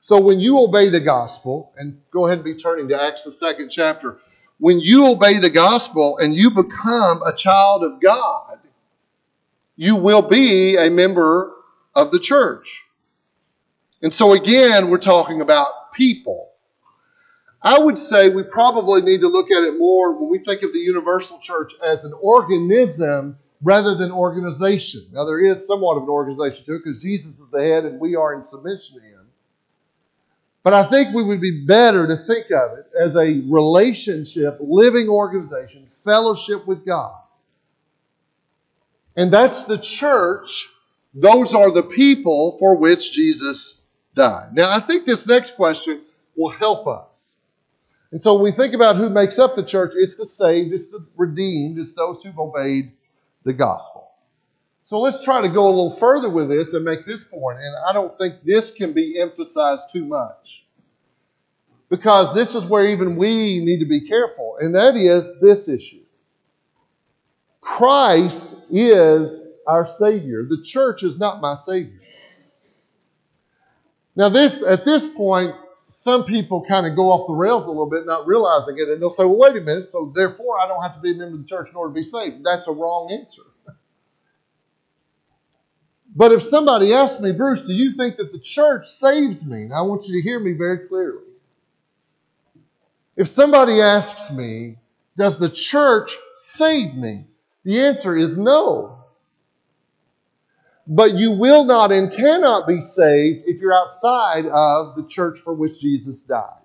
So 0.00 0.20
when 0.20 0.40
you 0.40 0.58
obey 0.58 0.88
the 0.88 1.00
gospel, 1.00 1.72
and 1.76 2.00
go 2.10 2.26
ahead 2.26 2.38
and 2.38 2.44
be 2.44 2.54
turning 2.54 2.88
to 2.88 3.00
Acts, 3.00 3.24
the 3.24 3.30
second 3.30 3.70
chapter, 3.70 4.18
when 4.58 4.80
you 4.80 5.10
obey 5.10 5.38
the 5.38 5.50
gospel 5.50 6.18
and 6.18 6.34
you 6.34 6.50
become 6.50 7.22
a 7.22 7.34
child 7.34 7.82
of 7.82 8.00
God, 8.00 8.58
you 9.76 9.96
will 9.96 10.22
be 10.22 10.76
a 10.76 10.90
member 10.90 11.52
of 11.94 12.10
the 12.10 12.18
church. 12.18 12.84
And 14.02 14.12
so 14.12 14.32
again, 14.32 14.90
we're 14.90 14.98
talking 14.98 15.40
about 15.40 15.92
people. 15.92 16.50
I 17.62 17.78
would 17.78 17.96
say 17.96 18.28
we 18.28 18.42
probably 18.42 19.02
need 19.02 19.20
to 19.20 19.28
look 19.28 19.50
at 19.50 19.62
it 19.62 19.78
more 19.78 20.18
when 20.18 20.28
we 20.28 20.38
think 20.38 20.62
of 20.62 20.72
the 20.72 20.80
universal 20.80 21.38
church 21.38 21.74
as 21.84 22.04
an 22.04 22.12
organism 22.20 23.38
rather 23.62 23.94
than 23.94 24.10
organization. 24.10 25.06
Now, 25.12 25.24
there 25.24 25.44
is 25.44 25.66
somewhat 25.66 25.96
of 25.96 26.04
an 26.04 26.08
organization 26.08 26.64
to 26.66 26.74
it 26.74 26.78
because 26.84 27.02
Jesus 27.02 27.40
is 27.40 27.50
the 27.50 27.62
head 27.62 27.84
and 27.84 28.00
we 28.00 28.16
are 28.16 28.34
in 28.34 28.44
submission 28.44 29.00
to 29.00 29.06
him. 29.06 29.26
But 30.62 30.74
I 30.74 30.84
think 30.84 31.14
we 31.14 31.24
would 31.24 31.40
be 31.40 31.64
better 31.64 32.06
to 32.06 32.16
think 32.16 32.46
of 32.50 32.78
it 32.78 32.86
as 32.98 33.16
a 33.16 33.40
relationship, 33.48 34.58
living 34.60 35.08
organization, 35.08 35.86
fellowship 35.90 36.66
with 36.66 36.86
God. 36.86 37.14
And 39.16 39.32
that's 39.32 39.64
the 39.64 39.78
church. 39.78 40.68
Those 41.14 41.54
are 41.54 41.72
the 41.72 41.82
people 41.82 42.56
for 42.58 42.78
which 42.78 43.12
Jesus 43.12 43.82
died. 44.14 44.54
Now, 44.54 44.70
I 44.70 44.80
think 44.80 45.04
this 45.04 45.26
next 45.26 45.56
question 45.56 46.02
will 46.36 46.50
help 46.50 46.86
us. 46.86 47.36
And 48.12 48.20
so 48.20 48.34
when 48.34 48.44
we 48.44 48.52
think 48.52 48.74
about 48.74 48.96
who 48.96 49.10
makes 49.10 49.38
up 49.38 49.56
the 49.56 49.62
church, 49.62 49.94
it's 49.96 50.16
the 50.16 50.26
saved, 50.26 50.72
it's 50.72 50.88
the 50.88 51.04
redeemed, 51.16 51.78
it's 51.78 51.94
those 51.94 52.22
who've 52.22 52.38
obeyed 52.38 52.92
the 53.44 53.52
gospel. 53.52 54.10
So 54.82 54.98
let's 54.98 55.24
try 55.24 55.40
to 55.40 55.48
go 55.48 55.66
a 55.66 55.70
little 55.70 55.90
further 55.90 56.28
with 56.28 56.48
this 56.48 56.74
and 56.74 56.84
make 56.84 57.06
this 57.06 57.24
point. 57.24 57.58
And 57.58 57.74
I 57.88 57.92
don't 57.92 58.16
think 58.18 58.42
this 58.42 58.70
can 58.70 58.92
be 58.92 59.20
emphasized 59.20 59.90
too 59.92 60.04
much. 60.04 60.66
Because 61.88 62.34
this 62.34 62.54
is 62.54 62.64
where 62.64 62.86
even 62.86 63.16
we 63.16 63.60
need 63.60 63.78
to 63.80 63.86
be 63.86 64.00
careful, 64.08 64.56
and 64.60 64.74
that 64.74 64.96
is 64.96 65.38
this 65.40 65.68
issue. 65.68 66.00
Christ 67.60 68.56
is 68.70 69.46
our 69.66 69.86
Savior. 69.86 70.44
The 70.44 70.62
church 70.62 71.02
is 71.02 71.18
not 71.18 71.42
my 71.42 71.54
Savior. 71.54 72.00
Now, 74.16 74.30
this 74.30 74.62
at 74.62 74.84
this 74.84 75.06
point, 75.06 75.54
some 75.92 76.24
people 76.24 76.64
kind 76.64 76.86
of 76.86 76.96
go 76.96 77.10
off 77.10 77.26
the 77.26 77.34
rails 77.34 77.66
a 77.66 77.70
little 77.70 77.88
bit, 77.88 78.06
not 78.06 78.26
realizing 78.26 78.78
it, 78.78 78.88
and 78.88 79.00
they'll 79.00 79.10
say, 79.10 79.24
well, 79.24 79.36
wait 79.36 79.56
a 79.56 79.60
minute, 79.60 79.86
so 79.86 80.10
therefore 80.14 80.58
I 80.58 80.66
don't 80.66 80.82
have 80.82 80.94
to 80.94 81.00
be 81.00 81.10
a 81.10 81.14
member 81.14 81.34
of 81.34 81.42
the 81.42 81.46
church 81.46 81.68
in 81.68 81.76
order 81.76 81.92
to 81.92 81.94
be 81.94 82.04
saved. 82.04 82.42
That's 82.44 82.66
a 82.66 82.72
wrong 82.72 83.10
answer. 83.12 83.42
But 86.14 86.30
if 86.30 86.42
somebody 86.42 86.92
asks 86.92 87.22
me, 87.22 87.32
Bruce, 87.32 87.62
do 87.62 87.72
you 87.72 87.92
think 87.92 88.18
that 88.18 88.32
the 88.32 88.38
church 88.38 88.86
saves 88.86 89.46
me? 89.46 89.64
Now, 89.64 89.76
I 89.76 89.80
want 89.80 90.06
you 90.06 90.20
to 90.20 90.22
hear 90.22 90.40
me 90.40 90.52
very 90.52 90.86
clearly. 90.86 91.24
If 93.16 93.28
somebody 93.28 93.80
asks 93.80 94.30
me, 94.30 94.76
does 95.16 95.38
the 95.38 95.48
church 95.48 96.14
save 96.34 96.94
me? 96.94 97.24
The 97.64 97.80
answer 97.80 98.14
is 98.14 98.36
no. 98.36 99.01
But 100.94 101.14
you 101.14 101.32
will 101.32 101.64
not 101.64 101.90
and 101.90 102.12
cannot 102.12 102.68
be 102.68 102.78
saved 102.78 103.44
if 103.46 103.62
you're 103.62 103.72
outside 103.72 104.44
of 104.44 104.94
the 104.94 105.06
church 105.08 105.38
for 105.38 105.54
which 105.54 105.80
Jesus 105.80 106.22
died. 106.22 106.60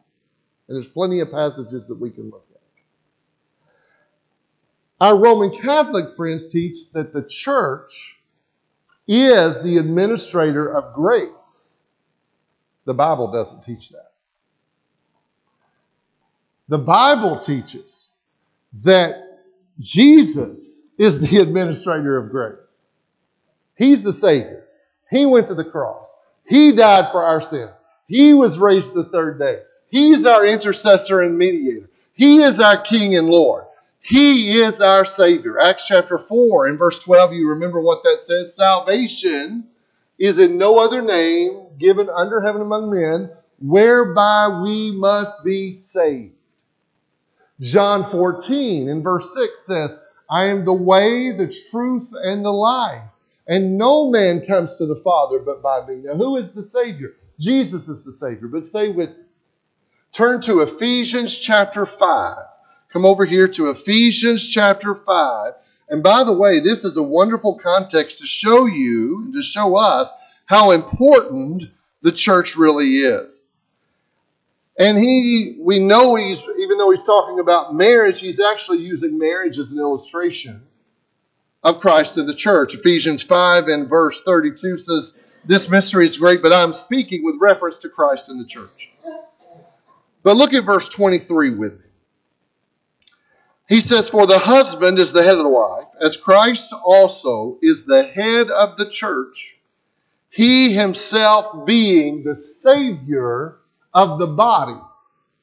And 0.67 0.75
there's 0.75 0.89
plenty 0.89 1.21
of 1.21 1.31
passages 1.31 1.87
that 1.87 1.95
we 1.95 2.09
can 2.09 2.25
look 2.29 2.45
at. 2.53 2.59
Our 4.99 5.17
Roman 5.17 5.57
Catholic 5.57 6.09
friends 6.09 6.45
teach 6.45 6.91
that 6.91 7.13
the 7.13 7.21
church 7.21 8.21
is 9.07 9.61
the 9.61 9.77
administrator 9.77 10.75
of 10.75 10.93
grace. 10.93 11.79
The 12.83 12.93
Bible 12.93 13.31
doesn't 13.31 13.63
teach 13.63 13.91
that. 13.91 14.11
The 16.67 16.79
Bible 16.79 17.37
teaches 17.37 18.09
that 18.83 19.39
Jesus 19.79 20.85
is 20.97 21.29
the 21.29 21.37
administrator 21.37 22.17
of 22.17 22.29
grace. 22.29 22.66
He's 23.77 24.03
the 24.03 24.13
Savior. 24.13 24.65
He 25.09 25.25
went 25.25 25.47
to 25.47 25.55
the 25.55 25.63
cross. 25.63 26.15
He 26.45 26.71
died 26.71 27.11
for 27.11 27.23
our 27.23 27.41
sins. 27.41 27.81
He 28.07 28.33
was 28.33 28.59
raised 28.59 28.93
the 28.93 29.05
third 29.05 29.39
day. 29.39 29.61
He's 29.89 30.25
our 30.25 30.45
intercessor 30.45 31.21
and 31.21 31.37
mediator. 31.37 31.89
He 32.13 32.41
is 32.41 32.59
our 32.59 32.77
King 32.77 33.15
and 33.15 33.29
Lord. 33.29 33.65
He 33.99 34.59
is 34.59 34.81
our 34.81 35.05
Savior. 35.05 35.59
Acts 35.59 35.87
chapter 35.87 36.17
4 36.17 36.67
and 36.67 36.79
verse 36.79 36.99
12, 37.03 37.33
you 37.33 37.49
remember 37.49 37.81
what 37.81 38.03
that 38.03 38.19
says? 38.19 38.55
Salvation 38.55 39.65
is 40.17 40.39
in 40.39 40.57
no 40.57 40.79
other 40.79 41.01
name 41.01 41.67
given 41.77 42.09
under 42.09 42.41
heaven 42.41 42.61
among 42.61 42.89
men 42.89 43.29
whereby 43.59 44.61
we 44.63 44.91
must 44.91 45.43
be 45.43 45.71
saved. 45.71 46.33
John 47.59 48.03
14 48.03 48.87
in 48.87 49.03
verse 49.03 49.33
6 49.33 49.65
says, 49.65 49.99
I 50.29 50.45
am 50.45 50.65
the 50.65 50.73
way, 50.73 51.31
the 51.31 51.53
truth, 51.71 52.13
and 52.13 52.45
the 52.45 52.51
life. 52.51 53.16
And 53.47 53.77
no 53.77 54.09
man 54.09 54.45
comes 54.45 54.75
to 54.77 54.85
the 54.85 54.95
Father 54.95 55.39
but 55.39 55.61
by 55.61 55.85
me. 55.87 56.01
Now, 56.03 56.15
who 56.15 56.35
is 56.35 56.51
the 56.51 56.63
Savior? 56.63 57.15
Jesus 57.39 57.87
is 57.87 58.03
the 58.03 58.11
Savior. 58.11 58.47
But 58.47 58.65
stay 58.65 58.91
with 58.91 59.09
me. 59.11 59.23
Turn 60.11 60.41
to 60.41 60.61
Ephesians 60.61 61.37
chapter 61.37 61.85
5. 61.85 62.37
Come 62.89 63.05
over 63.05 63.25
here 63.25 63.47
to 63.49 63.69
Ephesians 63.69 64.47
chapter 64.49 64.95
5. 64.95 65.53
And 65.89 66.03
by 66.03 66.23
the 66.23 66.33
way, 66.33 66.59
this 66.59 66.83
is 66.83 66.97
a 66.97 67.03
wonderful 67.03 67.55
context 67.57 68.19
to 68.19 68.25
show 68.25 68.65
you, 68.65 69.23
and 69.23 69.33
to 69.33 69.41
show 69.41 69.77
us 69.77 70.11
how 70.45 70.71
important 70.71 71.63
the 72.01 72.11
church 72.11 72.57
really 72.57 72.97
is. 72.97 73.47
And 74.79 74.97
he, 74.97 75.57
we 75.59 75.79
know 75.79 76.15
he's, 76.15 76.45
even 76.59 76.77
though 76.77 76.91
he's 76.91 77.05
talking 77.05 77.39
about 77.39 77.73
marriage, 77.73 78.19
he's 78.19 78.39
actually 78.39 78.79
using 78.79 79.17
marriage 79.17 79.57
as 79.57 79.71
an 79.71 79.79
illustration 79.79 80.66
of 81.63 81.79
Christ 81.79 82.17
in 82.17 82.25
the 82.25 82.33
church. 82.33 82.73
Ephesians 82.73 83.23
5 83.23 83.67
and 83.67 83.89
verse 83.89 84.23
32 84.23 84.77
says, 84.77 85.21
This 85.45 85.69
mystery 85.69 86.05
is 86.05 86.17
great, 86.17 86.41
but 86.41 86.53
I'm 86.53 86.73
speaking 86.73 87.23
with 87.23 87.35
reference 87.39 87.77
to 87.79 87.89
Christ 87.89 88.29
in 88.29 88.37
the 88.37 88.45
church. 88.45 88.91
But 90.23 90.37
look 90.37 90.53
at 90.53 90.65
verse 90.65 90.89
23 90.89 91.51
with 91.51 91.73
me. 91.73 91.85
He 93.67 93.81
says, 93.81 94.09
For 94.09 94.25
the 94.25 94.39
husband 94.39 94.97
is 94.99 95.11
the 95.11 95.23
head 95.23 95.37
of 95.37 95.43
the 95.43 95.49
wife, 95.49 95.87
as 95.99 96.15
Christ 96.15 96.73
also 96.85 97.57
is 97.61 97.85
the 97.85 98.03
head 98.03 98.49
of 98.49 98.77
the 98.77 98.89
church, 98.89 99.57
he 100.29 100.73
himself 100.73 101.65
being 101.65 102.23
the 102.23 102.35
Savior 102.35 103.57
of 103.93 104.19
the 104.19 104.27
body. 104.27 104.79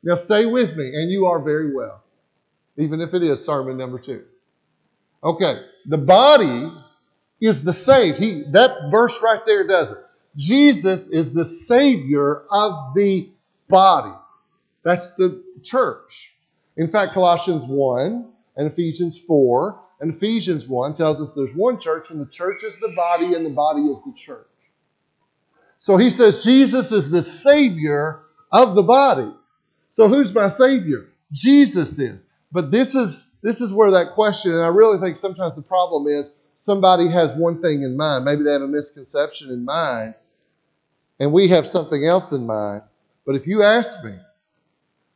Now 0.03 0.15
stay 0.15 0.47
with 0.47 0.77
me, 0.77 0.87
and 0.95 1.11
you 1.11 1.27
are 1.27 1.43
very 1.43 1.75
well, 1.75 2.03
even 2.77 3.01
if 3.01 3.15
it 3.15 3.23
is 3.23 3.45
sermon 3.45 3.77
number 3.77 3.99
two. 3.99 4.25
Okay, 5.25 5.63
the 5.87 5.99
body 5.99 6.71
is 7.41 7.65
the 7.65 7.73
saved. 7.73 8.19
He 8.19 8.45
that 8.53 8.91
verse 8.91 9.21
right 9.23 9.41
there 9.47 9.67
does 9.67 9.91
it. 9.91 9.99
Jesus 10.37 11.09
is 11.09 11.33
the 11.33 11.45
Savior 11.45 12.45
of 12.51 12.95
the 12.95 13.31
body. 13.69 14.13
That's 14.83 15.15
the 15.15 15.43
church. 15.63 16.35
In 16.77 16.89
fact, 16.89 17.15
Colossians 17.15 17.65
1 17.67 18.29
and 18.57 18.67
Ephesians 18.67 19.21
4 19.21 19.81
and 20.01 20.13
Ephesians 20.13 20.67
1 20.67 20.95
tells 20.95 21.23
us 21.23 21.33
there's 21.33 21.55
one 21.55 21.79
church, 21.79 22.11
and 22.11 22.21
the 22.21 22.31
church 22.31 22.65
is 22.65 22.79
the 22.81 22.93
body, 22.95 23.35
and 23.35 23.47
the 23.47 23.51
body 23.51 23.83
is 23.83 24.03
the 24.05 24.13
church. 24.15 24.47
So 25.79 25.97
he 25.97 26.11
says 26.11 26.45
Jesus 26.45 26.93
is 26.93 27.11
the 27.11 27.23
Savior 27.23 28.23
of 28.53 28.75
the 28.75 28.83
body. 28.83 29.33
So 29.89 30.09
who's 30.09 30.35
my 30.35 30.49
Savior? 30.49 31.09
Jesus 31.33 31.99
is. 31.99 32.27
But 32.55 32.71
this 32.71 32.95
is 32.95 33.33
this 33.43 33.61
is 33.61 33.73
where 33.73 33.91
that 33.91 34.13
question, 34.13 34.53
and 34.53 34.63
I 34.63 34.69
really 34.69 34.99
think 35.01 35.19
sometimes 35.19 35.57
the 35.57 35.63
problem 35.63 36.07
is 36.07 36.37
somebody 36.55 37.09
has 37.09 37.37
one 37.37 37.61
thing 37.61 37.83
in 37.83 37.97
mind. 37.97 38.25
Maybe 38.25 38.45
they 38.45 38.53
have 38.53 38.63
a 38.63 38.69
misconception 38.69 39.51
in 39.51 39.65
mind, 39.65 40.15
and 41.19 41.33
we 41.33 41.49
have 41.49 41.67
something 41.67 42.05
else 42.05 42.31
in 42.31 42.47
mind. 42.47 42.83
But 43.27 43.35
if 43.35 43.49
you 43.49 43.65
ask 43.65 44.05
me, 44.05 44.15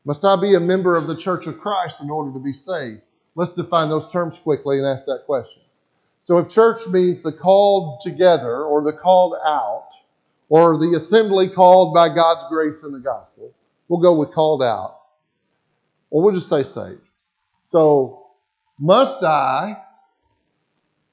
must 0.04 0.25
I 0.25 0.35
be 0.35 0.54
a 0.54 0.61
member 0.61 0.97
of 0.97 1.07
the 1.07 1.16
Church 1.16 1.47
of 1.47 1.61
Christ 1.61 2.02
in 2.02 2.11
order 2.11 2.33
to 2.33 2.40
be 2.40 2.52
saved? 2.52 3.02
Let's 3.37 3.52
define 3.52 3.88
those 3.88 4.11
terms 4.11 4.40
quickly 4.40 4.78
and 4.78 4.87
ask 4.87 5.07
that 5.07 5.23
question. 5.25 5.62
So, 6.21 6.38
if 6.38 6.49
church 6.49 6.88
means 6.88 7.23
the 7.23 7.30
called 7.30 8.00
together 8.00 8.64
or 8.64 8.83
the 8.83 8.92
called 8.92 9.37
out, 9.47 9.90
or 10.49 10.76
the 10.76 10.95
assembly 10.97 11.49
called 11.49 11.95
by 11.95 12.09
God's 12.09 12.45
grace 12.49 12.83
in 12.83 12.90
the 12.90 12.99
gospel. 12.99 13.54
We'll 13.87 14.00
go 14.00 14.18
with 14.18 14.33
called 14.33 14.62
out. 14.62 14.99
Or 16.11 16.23
we'll 16.23 16.35
just 16.35 16.49
say 16.49 16.62
saved. 16.62 17.07
So, 17.68 18.28
must 18.80 19.22
I 19.22 19.76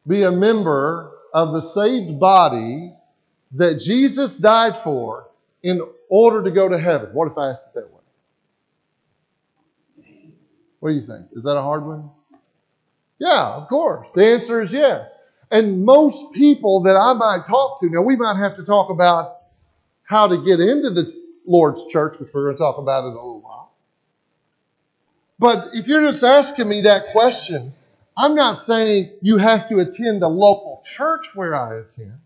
be 0.08 0.24
a 0.24 0.32
member 0.32 1.12
of 1.34 1.52
the 1.52 1.60
saved 1.60 2.18
body 2.18 2.94
that 3.52 3.78
Jesus 3.78 4.38
died 4.38 4.78
for 4.78 5.30
in 5.64 5.82
order 6.10 6.42
to 6.44 6.52
go 6.52 6.70
to 6.70 6.80
heaven? 6.80 7.10
What 7.12 7.30
if 7.30 7.38
I 7.38 7.50
asked 7.50 7.64
it 7.68 7.74
that 7.74 7.92
way? 7.92 8.00
What 10.80 10.92
do 10.92 10.96
you 10.96 11.02
think? 11.02 11.26
Is 11.34 11.44
that 11.44 11.58
a 11.58 11.62
hard 11.62 11.86
one? 11.86 12.10
Yeah, 13.20 13.56
of 13.56 13.68
course. 13.68 14.12
The 14.12 14.26
answer 14.26 14.62
is 14.62 14.72
yes. 14.72 15.14
And 15.52 15.84
most 15.84 16.32
people 16.34 16.84
that 16.84 16.96
I 16.96 17.12
might 17.16 17.44
talk 17.46 17.82
to, 17.82 17.90
now 17.90 18.02
we 18.02 18.16
might 18.16 18.38
have 18.38 18.56
to 18.56 18.64
talk 18.64 18.90
about 18.90 19.40
how 20.04 20.30
to 20.30 20.38
get 20.38 20.62
into 20.62 20.90
the 20.90 21.14
Lord's 21.46 21.86
church, 21.88 22.18
which 22.18 22.30
we're 22.34 22.46
going 22.46 22.56
to 22.56 22.60
talk 22.60 22.78
about 22.78 23.04
in 23.04 23.12
a 23.12 23.16
little 23.16 23.42
while. 23.42 23.65
But 25.38 25.70
if 25.74 25.88
you're 25.88 26.02
just 26.02 26.24
asking 26.24 26.70
me 26.70 26.82
that 26.82 27.08
question, 27.08 27.74
I'm 28.18 28.36
not 28.36 28.58
saying 28.58 29.12
you 29.22 29.38
have 29.38 29.68
to 29.68 29.80
attend 29.80 30.22
the 30.22 30.30
local 30.30 30.82
church 30.86 31.36
where 31.36 31.56
I 31.56 31.80
attend. 31.80 32.20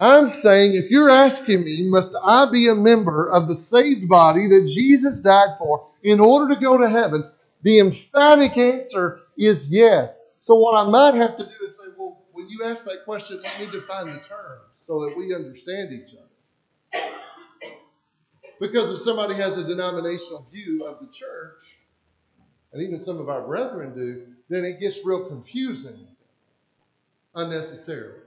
I'm 0.00 0.28
saying 0.28 0.74
if 0.74 0.90
you're 0.90 1.10
asking 1.10 1.64
me, 1.64 1.82
must 1.82 2.14
I 2.22 2.50
be 2.50 2.68
a 2.68 2.74
member 2.74 3.28
of 3.30 3.48
the 3.48 3.54
saved 3.54 4.08
body 4.08 4.46
that 4.46 4.70
Jesus 4.72 5.20
died 5.20 5.58
for 5.58 5.88
in 6.02 6.20
order 6.20 6.54
to 6.54 6.60
go 6.60 6.78
to 6.78 6.88
heaven? 6.88 7.28
The 7.62 7.80
emphatic 7.80 8.56
answer 8.56 9.20
is 9.36 9.70
yes. 9.72 10.24
So, 10.40 10.54
what 10.54 10.86
I 10.86 10.88
might 10.88 11.14
have 11.14 11.36
to 11.36 11.44
do 11.44 11.66
is 11.66 11.76
say, 11.76 11.88
well, 11.98 12.22
when 12.32 12.48
you 12.48 12.64
ask 12.64 12.84
that 12.86 13.04
question, 13.04 13.42
let 13.42 13.58
me 13.58 13.66
define 13.66 14.06
the 14.06 14.20
terms 14.20 14.62
so 14.78 15.00
that 15.00 15.16
we 15.16 15.34
understand 15.34 15.92
each 15.92 16.14
other. 16.14 16.27
Because 18.60 18.90
if 18.90 18.98
somebody 18.98 19.34
has 19.34 19.58
a 19.58 19.64
denominational 19.64 20.46
view 20.50 20.84
of 20.84 21.00
the 21.00 21.12
church, 21.12 21.78
and 22.72 22.82
even 22.82 22.98
some 22.98 23.18
of 23.18 23.28
our 23.28 23.42
brethren 23.42 23.94
do, 23.94 24.26
then 24.48 24.64
it 24.64 24.80
gets 24.80 25.04
real 25.04 25.26
confusing 25.26 26.06
unnecessarily. 27.34 28.20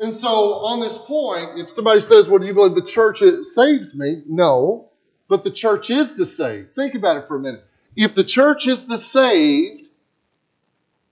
And 0.00 0.12
so, 0.12 0.54
on 0.54 0.80
this 0.80 0.98
point, 0.98 1.58
if 1.58 1.70
somebody 1.70 2.00
says, 2.00 2.28
Well, 2.28 2.40
do 2.40 2.46
you 2.46 2.54
believe 2.54 2.74
the 2.74 2.82
church 2.82 3.22
saves 3.44 3.96
me? 3.96 4.22
No, 4.26 4.90
but 5.28 5.44
the 5.44 5.50
church 5.50 5.90
is 5.90 6.14
the 6.14 6.26
saved. 6.26 6.74
Think 6.74 6.94
about 6.94 7.16
it 7.16 7.28
for 7.28 7.36
a 7.36 7.40
minute. 7.40 7.64
If 7.96 8.14
the 8.14 8.24
church 8.24 8.66
is 8.66 8.86
the 8.86 8.98
saved, 8.98 9.88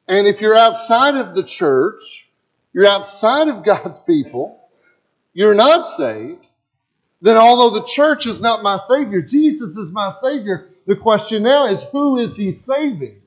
and 0.08 0.26
if 0.26 0.40
you're 0.40 0.56
outside 0.56 1.14
of 1.14 1.34
the 1.34 1.44
church, 1.44 2.28
you're 2.72 2.88
outside 2.88 3.46
of 3.48 3.64
God's 3.64 4.00
people, 4.00 4.68
you're 5.32 5.54
not 5.54 5.86
saved, 5.86 6.46
then 7.22 7.36
although 7.36 7.78
the 7.78 7.86
church 7.86 8.26
is 8.26 8.42
not 8.42 8.62
my 8.62 8.76
Savior, 8.76 9.22
Jesus 9.22 9.76
is 9.76 9.92
my 9.92 10.10
Savior, 10.10 10.68
the 10.86 10.96
question 10.96 11.44
now 11.44 11.66
is 11.66 11.84
who 11.84 12.18
is 12.18 12.36
He 12.36 12.50
saving? 12.50 13.22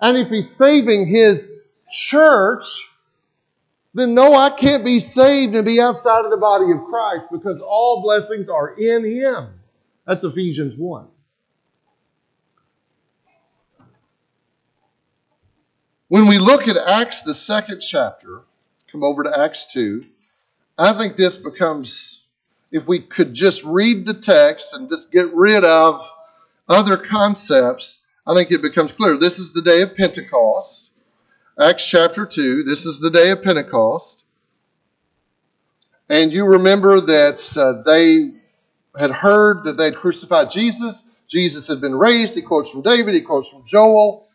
And 0.00 0.16
if 0.16 0.30
He's 0.30 0.50
saving 0.50 1.06
His 1.06 1.50
church, 1.90 2.66
then 3.94 4.14
no, 4.14 4.34
I 4.34 4.50
can't 4.50 4.84
be 4.84 5.00
saved 5.00 5.54
and 5.54 5.64
be 5.64 5.80
outside 5.80 6.24
of 6.24 6.30
the 6.30 6.36
body 6.36 6.70
of 6.70 6.84
Christ 6.84 7.28
because 7.32 7.60
all 7.60 8.02
blessings 8.02 8.48
are 8.48 8.74
in 8.74 9.04
Him. 9.04 9.48
That's 10.06 10.24
Ephesians 10.24 10.76
1. 10.76 11.08
When 16.08 16.26
we 16.26 16.38
look 16.38 16.68
at 16.68 16.76
Acts, 16.76 17.22
the 17.22 17.32
second 17.32 17.80
chapter, 17.80 18.42
come 18.92 19.02
over 19.02 19.22
to 19.22 19.38
Acts 19.38 19.72
2, 19.72 20.04
I 20.76 20.92
think 20.92 21.16
this 21.16 21.36
becomes, 21.36 22.23
if 22.74 22.88
we 22.88 22.98
could 22.98 23.32
just 23.32 23.62
read 23.62 24.04
the 24.04 24.12
text 24.12 24.74
and 24.74 24.88
just 24.88 25.12
get 25.12 25.32
rid 25.32 25.62
of 25.62 26.04
other 26.68 26.96
concepts, 26.96 28.04
I 28.26 28.34
think 28.34 28.50
it 28.50 28.62
becomes 28.62 28.90
clear. 28.90 29.16
This 29.16 29.38
is 29.38 29.52
the 29.52 29.62
day 29.62 29.80
of 29.82 29.96
Pentecost. 29.96 30.90
Acts 31.56 31.88
chapter 31.88 32.26
2, 32.26 32.64
this 32.64 32.84
is 32.84 32.98
the 32.98 33.10
day 33.10 33.30
of 33.30 33.44
Pentecost. 33.44 34.24
And 36.08 36.32
you 36.32 36.44
remember 36.44 37.00
that 37.00 37.56
uh, 37.56 37.80
they 37.88 38.32
had 38.98 39.12
heard 39.12 39.62
that 39.62 39.76
they 39.76 39.84
had 39.84 39.96
crucified 39.96 40.50
Jesus. 40.50 41.04
Jesus 41.28 41.68
had 41.68 41.80
been 41.80 41.94
raised. 41.94 42.34
He 42.34 42.42
quotes 42.42 42.72
from 42.72 42.82
David, 42.82 43.14
he 43.14 43.20
quotes 43.20 43.50
from 43.50 43.62
Joel. 43.68 44.28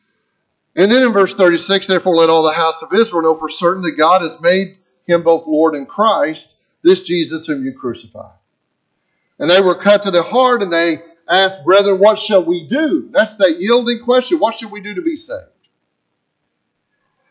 And 0.78 0.90
then 0.90 1.04
in 1.04 1.12
verse 1.12 1.34
36, 1.34 1.88
therefore 1.88 2.16
let 2.16 2.30
all 2.30 2.44
the 2.44 2.54
house 2.54 2.82
of 2.82 2.94
Israel 2.94 3.24
know 3.24 3.36
for 3.36 3.50
certain 3.50 3.82
that 3.82 3.98
God 3.98 4.22
has 4.22 4.40
made 4.40 4.78
him 5.06 5.24
both 5.24 5.46
Lord 5.46 5.74
and 5.74 5.90
Christ, 5.90 6.62
this 6.82 7.06
Jesus 7.06 7.46
whom 7.46 7.66
you 7.66 7.74
crucified. 7.74 8.39
And 9.40 9.50
they 9.50 9.62
were 9.62 9.76
cut 9.76 10.04
to 10.04 10.12
the 10.12 10.22
heart 10.22 10.62
and 10.62 10.72
they 10.72 11.02
asked, 11.28 11.64
Brethren, 11.64 12.00
what 12.00 12.20
shall 12.20 12.44
we 12.44 12.68
do? 12.68 13.10
That's 13.12 13.38
that 13.38 13.58
yielding 13.60 14.00
question. 14.00 14.40
What 14.40 14.56
should 14.56 14.72
we 14.72 14.82
do 14.82 14.94
to 14.94 15.02
be 15.02 15.16
saved? 15.16 15.46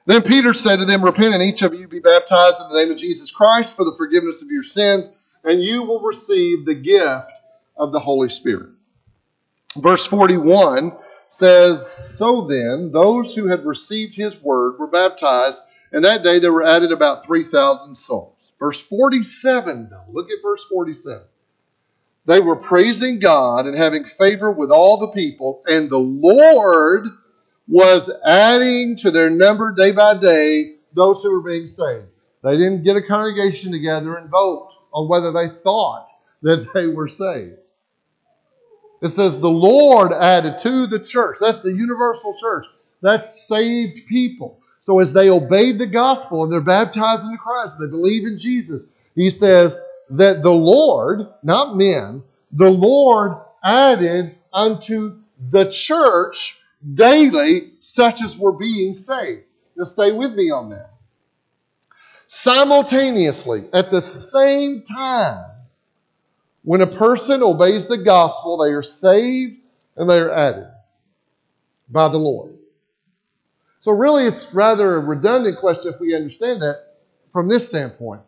Then 0.07 0.23
Peter 0.23 0.55
said 0.55 0.77
to 0.77 0.87
them, 0.87 1.05
Repent 1.05 1.35
and 1.35 1.43
each 1.43 1.61
of 1.61 1.75
you 1.75 1.87
be 1.87 1.99
baptized 1.99 2.63
in 2.63 2.73
the 2.73 2.83
name 2.83 2.91
of 2.91 2.97
Jesus 2.97 3.31
Christ 3.31 3.77
for 3.77 3.85
the 3.85 3.95
forgiveness 3.95 4.41
of 4.41 4.51
your 4.51 4.63
sins, 4.63 5.15
and 5.45 5.63
you 5.63 5.83
will 5.83 6.01
receive 6.01 6.65
the 6.65 6.75
gift 6.75 7.31
of 7.77 7.93
the 7.93 8.01
Holy 8.01 8.31
Spirit. 8.31 8.71
Verse 9.77 10.07
41 10.07 10.93
says, 11.29 11.87
So 11.87 12.47
then, 12.47 12.91
those 12.91 13.35
who 13.35 13.49
had 13.49 13.67
received 13.67 14.17
his 14.17 14.41
word 14.41 14.79
were 14.79 14.87
baptized, 14.87 15.59
and 15.93 16.03
that 16.05 16.23
day 16.23 16.39
there 16.39 16.53
were 16.53 16.65
added 16.67 16.91
about 16.91 17.27
3,000 17.27 17.95
souls. 17.95 18.35
Verse 18.59 18.81
47, 18.81 19.89
though, 19.91 20.05
look 20.11 20.31
at 20.31 20.43
verse 20.43 20.65
47. 20.65 21.23
They 22.29 22.41
were 22.41 22.57
praising 22.57 23.21
God 23.21 23.67
and 23.67 23.75
having 23.75 24.05
favor 24.05 24.53
with 24.53 24.71
all 24.71 24.99
the 24.99 25.13
people, 25.13 25.63
and 25.67 25.89
the 25.89 25.99
Lord 25.99 27.07
was 27.67 28.11
adding 28.23 28.97
to 28.97 29.11
their 29.11 29.31
number 29.31 29.75
day 29.75 29.93
by 29.93 30.19
day 30.19 30.75
those 30.93 31.23
who 31.23 31.33
were 31.33 31.41
being 31.41 31.67
saved. 31.67 32.05
They 32.45 32.59
didn't 32.59 32.85
get 32.85 32.97
a 32.97 33.03
congregation 33.03 33.73
together 33.73 34.19
and 34.19 34.29
vote 34.29 34.69
on 34.93 35.09
whether 35.09 35.33
they 35.33 35.49
thought 35.49 36.07
that 36.43 36.71
they 36.75 36.87
were 36.89 37.09
saved. 37.09 37.57
It 39.01 39.09
says 39.09 39.41
the 39.41 39.49
Lord 39.49 40.13
added 40.13 40.59
to 40.59 40.87
the 40.87 41.01
church. 41.01 41.39
That's 41.41 41.61
the 41.61 41.73
universal 41.73 42.37
church. 42.39 42.67
That's 43.01 43.49
saved 43.49 44.07
people. 44.07 44.61
So 44.81 44.99
as 44.99 45.15
they 45.15 45.31
obeyed 45.31 45.79
the 45.79 45.87
gospel 45.87 46.43
and 46.43 46.53
they're 46.53 46.61
baptized 46.61 47.25
into 47.25 47.39
Christ, 47.39 47.79
they 47.81 47.87
believe 47.87 48.27
in 48.27 48.37
Jesus, 48.37 48.91
he 49.15 49.31
says 49.31 49.79
that 50.11 50.43
the 50.43 50.53
Lord, 50.53 51.29
not 51.43 51.77
men, 51.77 52.23
the 52.53 52.71
Lord 52.71 53.33
added 53.63 54.37
unto 54.53 55.19
the 55.51 55.71
church 55.71 56.59
daily 56.95 57.73
such 57.81 58.23
as 58.23 58.39
were 58.39 58.53
being 58.53 58.95
saved. 58.95 59.45
Now, 59.77 59.85
stay 59.85 60.13
with 60.13 60.35
me 60.35 60.51
on 60.51 60.71
that. 60.71 60.91
Simultaneously, 62.27 63.65
at 63.73 63.91
the 63.91 64.01
same 64.01 64.83
time, 64.83 65.45
when 66.63 66.81
a 66.81 66.87
person 66.87 67.43
obeys 67.43 67.87
the 67.87 67.97
gospel, 67.97 68.59
they 68.59 68.71
are 68.71 68.83
saved 68.83 69.57
and 69.97 70.09
they 70.09 70.19
are 70.19 70.31
added 70.31 70.69
by 71.89 72.09
the 72.09 72.19
Lord. 72.19 72.55
So, 73.81 73.93
really, 73.93 74.25
it's 74.25 74.53
rather 74.53 74.97
a 74.97 75.01
redundant 75.01 75.59
question 75.59 75.93
if 75.95 76.01
we 76.01 76.15
understand 76.15 76.61
that 76.63 76.97
from 77.31 77.49
this 77.49 77.67
standpoint. 77.67 78.23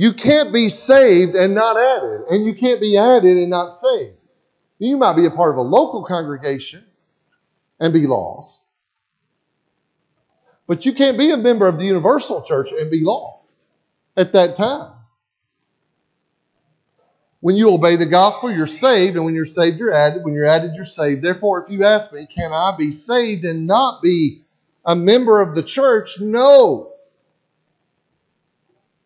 You 0.00 0.12
can't 0.12 0.52
be 0.52 0.68
saved 0.68 1.34
and 1.34 1.56
not 1.56 1.76
added, 1.76 2.26
and 2.30 2.46
you 2.46 2.54
can't 2.54 2.80
be 2.80 2.96
added 2.96 3.36
and 3.36 3.50
not 3.50 3.74
saved. 3.74 4.14
You 4.78 4.96
might 4.96 5.16
be 5.16 5.26
a 5.26 5.30
part 5.30 5.50
of 5.50 5.56
a 5.58 5.62
local 5.62 6.04
congregation, 6.04 6.84
and 7.80 7.92
be 7.92 8.06
lost. 8.06 8.60
But 10.68 10.86
you 10.86 10.92
can't 10.92 11.18
be 11.18 11.32
a 11.32 11.36
member 11.36 11.66
of 11.66 11.80
the 11.80 11.84
universal 11.84 12.42
church 12.42 12.70
and 12.70 12.88
be 12.92 13.02
lost 13.02 13.64
at 14.16 14.32
that 14.34 14.54
time. 14.54 14.92
When 17.40 17.56
you 17.56 17.74
obey 17.74 17.96
the 17.96 18.06
gospel, 18.06 18.52
you're 18.52 18.68
saved, 18.68 19.16
and 19.16 19.24
when 19.24 19.34
you're 19.34 19.44
saved, 19.44 19.80
you're 19.80 19.92
added. 19.92 20.22
When 20.22 20.32
you're 20.32 20.46
added, 20.46 20.76
you're 20.76 20.84
saved. 20.84 21.22
Therefore, 21.22 21.64
if 21.64 21.72
you 21.72 21.82
ask 21.82 22.12
me, 22.12 22.28
can 22.32 22.52
I 22.52 22.72
be 22.78 22.92
saved 22.92 23.44
and 23.44 23.66
not 23.66 24.00
be 24.00 24.44
a 24.84 24.94
member 24.94 25.42
of 25.42 25.56
the 25.56 25.62
church? 25.64 26.20
No. 26.20 26.87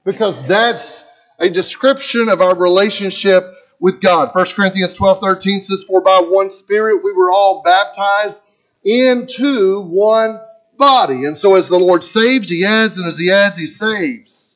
Because 0.05 0.45
that's 0.47 1.07
a 1.39 1.49
description 1.49 2.29
of 2.29 2.41
our 2.41 2.57
relationship 2.57 3.45
with 3.81 4.01
God. 4.01 4.31
1 4.33 4.47
Corinthians 4.55 4.95
12 4.95 5.21
13 5.21 5.61
says, 5.61 5.85
For 5.85 6.01
by 6.01 6.21
one 6.25 6.51
Spirit 6.51 7.03
we 7.05 7.13
were 7.13 7.31
all 7.31 7.63
baptized 7.65 8.45
into 8.85 9.81
one 9.83 10.41
body. 10.79 11.25
And 11.25 11.37
so 11.37 11.57
as 11.57 11.69
the 11.69 11.79
Lord 11.79 12.05
saves, 12.05 12.49
He 12.49 12.65
adds, 12.65 12.99
and 12.99 13.07
as 13.07 13.19
He 13.19 13.31
adds, 13.31 13.59
He 13.59 13.67
saves. 13.67 14.55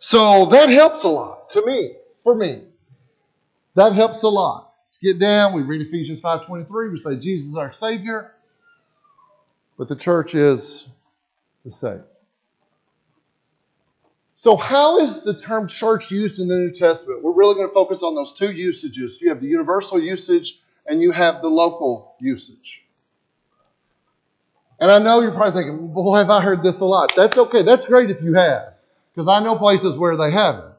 So 0.00 0.46
that 0.46 0.70
helps 0.70 1.04
a 1.04 1.08
lot 1.08 1.50
to 1.50 1.64
me, 1.66 1.92
for 2.24 2.34
me. 2.34 2.62
That 3.74 3.92
helps 3.92 4.22
a 4.22 4.28
lot. 4.28 4.72
Let's 4.84 4.96
get 4.96 5.18
down. 5.18 5.52
We 5.52 5.62
read 5.62 5.82
Ephesians 5.82 6.22
5.23. 6.22 6.90
We 6.90 6.98
say 6.98 7.16
Jesus 7.16 7.48
is 7.48 7.56
our 7.56 7.70
Savior, 7.70 8.34
but 9.76 9.88
the 9.88 9.96
church 9.96 10.34
is 10.34 10.88
the 11.64 11.70
same. 11.70 12.02
So, 14.40 14.54
how 14.54 15.00
is 15.00 15.22
the 15.22 15.34
term 15.34 15.66
church 15.66 16.12
used 16.12 16.38
in 16.38 16.46
the 16.46 16.54
New 16.54 16.70
Testament? 16.70 17.24
We're 17.24 17.32
really 17.32 17.56
going 17.56 17.66
to 17.66 17.74
focus 17.74 18.04
on 18.04 18.14
those 18.14 18.32
two 18.32 18.52
usages. 18.52 19.20
You 19.20 19.30
have 19.30 19.40
the 19.40 19.48
universal 19.48 20.00
usage 20.00 20.60
and 20.86 21.02
you 21.02 21.10
have 21.10 21.42
the 21.42 21.48
local 21.48 22.14
usage. 22.20 22.86
And 24.78 24.92
I 24.92 25.00
know 25.00 25.22
you're 25.22 25.32
probably 25.32 25.60
thinking, 25.60 25.92
boy, 25.92 26.18
have 26.18 26.30
I 26.30 26.40
heard 26.40 26.62
this 26.62 26.78
a 26.78 26.84
lot. 26.84 27.16
That's 27.16 27.36
okay. 27.36 27.62
That's 27.62 27.88
great 27.88 28.10
if 28.10 28.22
you 28.22 28.34
have, 28.34 28.74
because 29.12 29.26
I 29.26 29.40
know 29.40 29.56
places 29.56 29.96
where 29.96 30.16
they 30.16 30.30
haven't. 30.30 30.72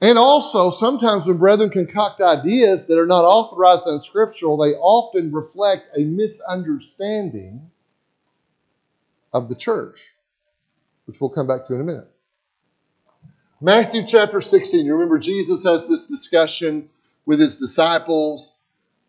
And 0.00 0.16
also, 0.16 0.70
sometimes 0.70 1.26
when 1.26 1.36
brethren 1.36 1.68
concoct 1.68 2.22
ideas 2.22 2.86
that 2.86 2.98
are 2.98 3.06
not 3.06 3.26
authorized 3.26 3.86
and 3.86 4.02
scriptural, 4.02 4.56
they 4.56 4.70
often 4.70 5.32
reflect 5.32 5.90
a 5.94 6.00
misunderstanding 6.00 7.70
of 9.34 9.48
the 9.48 9.54
church, 9.54 10.13
which 11.06 11.20
we'll 11.20 11.30
come 11.30 11.46
back 11.46 11.64
to 11.66 11.74
in 11.74 11.80
a 11.80 11.84
minute. 11.84 12.08
Matthew 13.60 14.06
chapter 14.06 14.40
16, 14.40 14.84
you 14.84 14.92
remember 14.92 15.18
Jesus 15.18 15.64
has 15.64 15.88
this 15.88 16.06
discussion 16.06 16.88
with 17.24 17.40
his 17.40 17.56
disciples. 17.56 18.56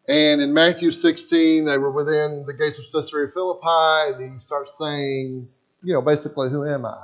And 0.08 0.42
in 0.42 0.54
Matthew 0.54 0.92
16, 0.92 1.66
they 1.66 1.78
were 1.78 1.92
within 1.92 2.46
the 2.46 2.54
gates 2.54 2.78
of 2.80 2.86
Caesarea 2.92 3.28
Philippi, 3.34 4.14
and 4.14 4.34
he 4.34 4.40
starts 4.40 4.78
saying, 4.78 5.48
you 5.84 5.94
know, 5.94 6.02
basically, 6.02 6.50
who 6.50 6.66
am 6.68 6.86
I? 6.86 6.98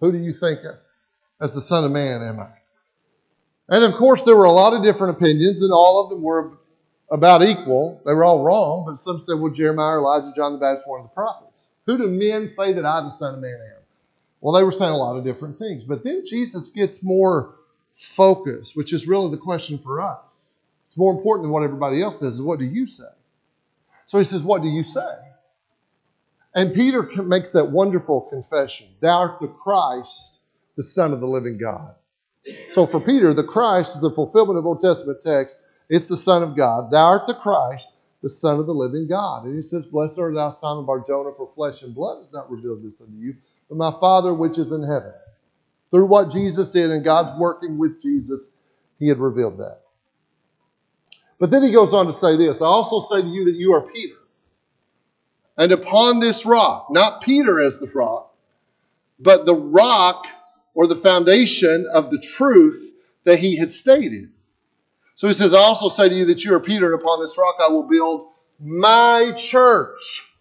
Who 0.00 0.12
do 0.12 0.18
you 0.18 0.32
think 0.32 0.60
as 1.40 1.54
the 1.54 1.60
Son 1.60 1.84
of 1.84 1.92
Man 1.92 2.22
am 2.22 2.40
I? 2.40 2.48
And 3.68 3.84
of 3.84 3.94
course, 3.94 4.22
there 4.22 4.36
were 4.36 4.44
a 4.44 4.52
lot 4.52 4.72
of 4.72 4.82
different 4.82 5.16
opinions, 5.16 5.60
and 5.60 5.72
all 5.72 6.02
of 6.02 6.10
them 6.10 6.22
were 6.22 6.58
about 7.10 7.42
equal. 7.42 8.00
They 8.06 8.14
were 8.14 8.24
all 8.24 8.42
wrong, 8.42 8.84
but 8.86 8.98
some 8.98 9.20
said, 9.20 9.38
well, 9.38 9.52
Jeremiah, 9.52 9.98
Elijah, 9.98 10.32
John 10.34 10.54
the 10.54 10.58
Baptist, 10.58 10.88
one 10.88 11.00
of 11.00 11.06
the 11.06 11.14
prophets. 11.14 11.67
Who 11.88 11.96
do 11.96 12.06
men 12.06 12.46
say 12.48 12.74
that 12.74 12.84
I, 12.84 13.00
the 13.00 13.10
Son 13.10 13.34
of 13.34 13.40
Man, 13.40 13.54
am? 13.54 13.82
Well, 14.42 14.54
they 14.54 14.62
were 14.62 14.70
saying 14.70 14.92
a 14.92 14.96
lot 14.96 15.16
of 15.16 15.24
different 15.24 15.58
things. 15.58 15.84
But 15.84 16.04
then 16.04 16.22
Jesus 16.24 16.68
gets 16.68 17.02
more 17.02 17.56
focused, 17.96 18.76
which 18.76 18.92
is 18.92 19.08
really 19.08 19.30
the 19.30 19.38
question 19.38 19.78
for 19.78 20.00
us. 20.00 20.20
It's 20.84 20.98
more 20.98 21.14
important 21.14 21.44
than 21.44 21.50
what 21.50 21.62
everybody 21.62 22.02
else 22.02 22.20
says, 22.20 22.34
is 22.34 22.42
what 22.42 22.58
do 22.58 22.66
you 22.66 22.86
say? 22.86 23.08
So 24.04 24.18
he 24.18 24.24
says, 24.24 24.42
What 24.42 24.62
do 24.62 24.68
you 24.68 24.84
say? 24.84 25.16
And 26.54 26.74
Peter 26.74 27.02
makes 27.22 27.52
that 27.52 27.70
wonderful 27.70 28.20
confession 28.22 28.88
Thou 29.00 29.20
art 29.20 29.40
the 29.40 29.48
Christ, 29.48 30.40
the 30.76 30.84
Son 30.84 31.12
of 31.12 31.20
the 31.20 31.26
living 31.26 31.56
God. 31.56 31.94
So 32.70 32.86
for 32.86 33.00
Peter, 33.00 33.32
the 33.32 33.44
Christ 33.44 33.96
is 33.96 34.00
the 34.02 34.10
fulfillment 34.10 34.58
of 34.58 34.66
Old 34.66 34.80
Testament 34.80 35.20
text. 35.22 35.60
It's 35.88 36.08
the 36.08 36.16
Son 36.18 36.42
of 36.42 36.54
God. 36.54 36.90
Thou 36.90 37.06
art 37.06 37.26
the 37.26 37.34
Christ, 37.34 37.94
the 38.22 38.30
Son 38.30 38.58
of 38.58 38.66
the 38.66 38.74
living 38.74 39.06
God. 39.06 39.44
And 39.44 39.54
he 39.54 39.62
says, 39.62 39.86
Blessed 39.86 40.18
art 40.18 40.34
thou, 40.34 40.50
Simon 40.50 40.84
Barjona, 40.84 41.30
for 41.36 41.50
flesh 41.54 41.82
and 41.82 41.94
blood 41.94 42.18
has 42.18 42.32
not 42.32 42.50
revealed 42.50 42.82
this 42.82 43.00
unto 43.00 43.16
you, 43.16 43.36
but 43.68 43.78
my 43.78 43.92
Father 44.00 44.34
which 44.34 44.58
is 44.58 44.72
in 44.72 44.82
heaven. 44.82 45.12
Through 45.90 46.06
what 46.06 46.30
Jesus 46.30 46.70
did 46.70 46.90
and 46.90 47.04
God's 47.04 47.38
working 47.38 47.78
with 47.78 48.02
Jesus, 48.02 48.52
he 48.98 49.08
had 49.08 49.18
revealed 49.18 49.58
that. 49.58 49.80
But 51.38 51.50
then 51.50 51.62
he 51.62 51.70
goes 51.70 51.94
on 51.94 52.06
to 52.06 52.12
say 52.12 52.36
this 52.36 52.60
I 52.60 52.66
also 52.66 53.00
say 53.00 53.22
to 53.22 53.28
you 53.28 53.44
that 53.46 53.54
you 53.54 53.72
are 53.72 53.82
Peter. 53.82 54.16
And 55.56 55.72
upon 55.72 56.20
this 56.20 56.46
rock, 56.46 56.88
not 56.90 57.22
Peter 57.22 57.60
as 57.60 57.80
the 57.80 57.88
rock, 57.88 58.34
but 59.18 59.46
the 59.46 59.54
rock 59.54 60.26
or 60.74 60.86
the 60.86 60.96
foundation 60.96 61.86
of 61.92 62.10
the 62.10 62.18
truth 62.18 62.94
that 63.24 63.40
he 63.40 63.56
had 63.56 63.72
stated. 63.72 64.30
So 65.18 65.26
he 65.26 65.34
says, 65.34 65.52
I 65.52 65.58
also 65.58 65.88
say 65.88 66.08
to 66.08 66.14
you 66.14 66.24
that 66.26 66.44
you 66.44 66.54
are 66.54 66.60
Peter, 66.60 66.92
and 66.92 67.02
upon 67.02 67.20
this 67.20 67.36
rock 67.36 67.56
I 67.60 67.66
will 67.66 67.82
build 67.82 68.28
my 68.60 69.32
church. 69.36 70.32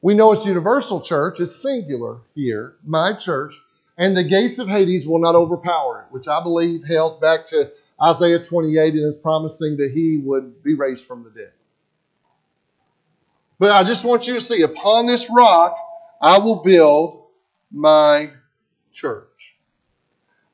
We 0.00 0.14
know 0.14 0.30
it's 0.30 0.46
universal 0.46 1.00
church, 1.00 1.40
it's 1.40 1.60
singular 1.60 2.20
here, 2.36 2.76
my 2.84 3.14
church, 3.14 3.60
and 3.98 4.16
the 4.16 4.22
gates 4.22 4.60
of 4.60 4.68
Hades 4.68 5.08
will 5.08 5.18
not 5.18 5.34
overpower 5.34 6.02
it, 6.02 6.12
which 6.14 6.28
I 6.28 6.40
believe 6.40 6.84
hails 6.84 7.16
back 7.16 7.44
to 7.46 7.72
Isaiah 8.00 8.38
28 8.38 8.94
and 8.94 9.08
is 9.08 9.16
promising 9.16 9.76
that 9.78 9.90
he 9.90 10.18
would 10.18 10.62
be 10.62 10.74
raised 10.74 11.06
from 11.06 11.24
the 11.24 11.30
dead. 11.30 11.50
But 13.58 13.72
I 13.72 13.82
just 13.82 14.04
want 14.04 14.28
you 14.28 14.34
to 14.34 14.40
see 14.40 14.62
upon 14.62 15.06
this 15.06 15.28
rock 15.34 15.76
I 16.20 16.38
will 16.38 16.62
build 16.62 17.24
my 17.72 18.30
church. 18.92 19.31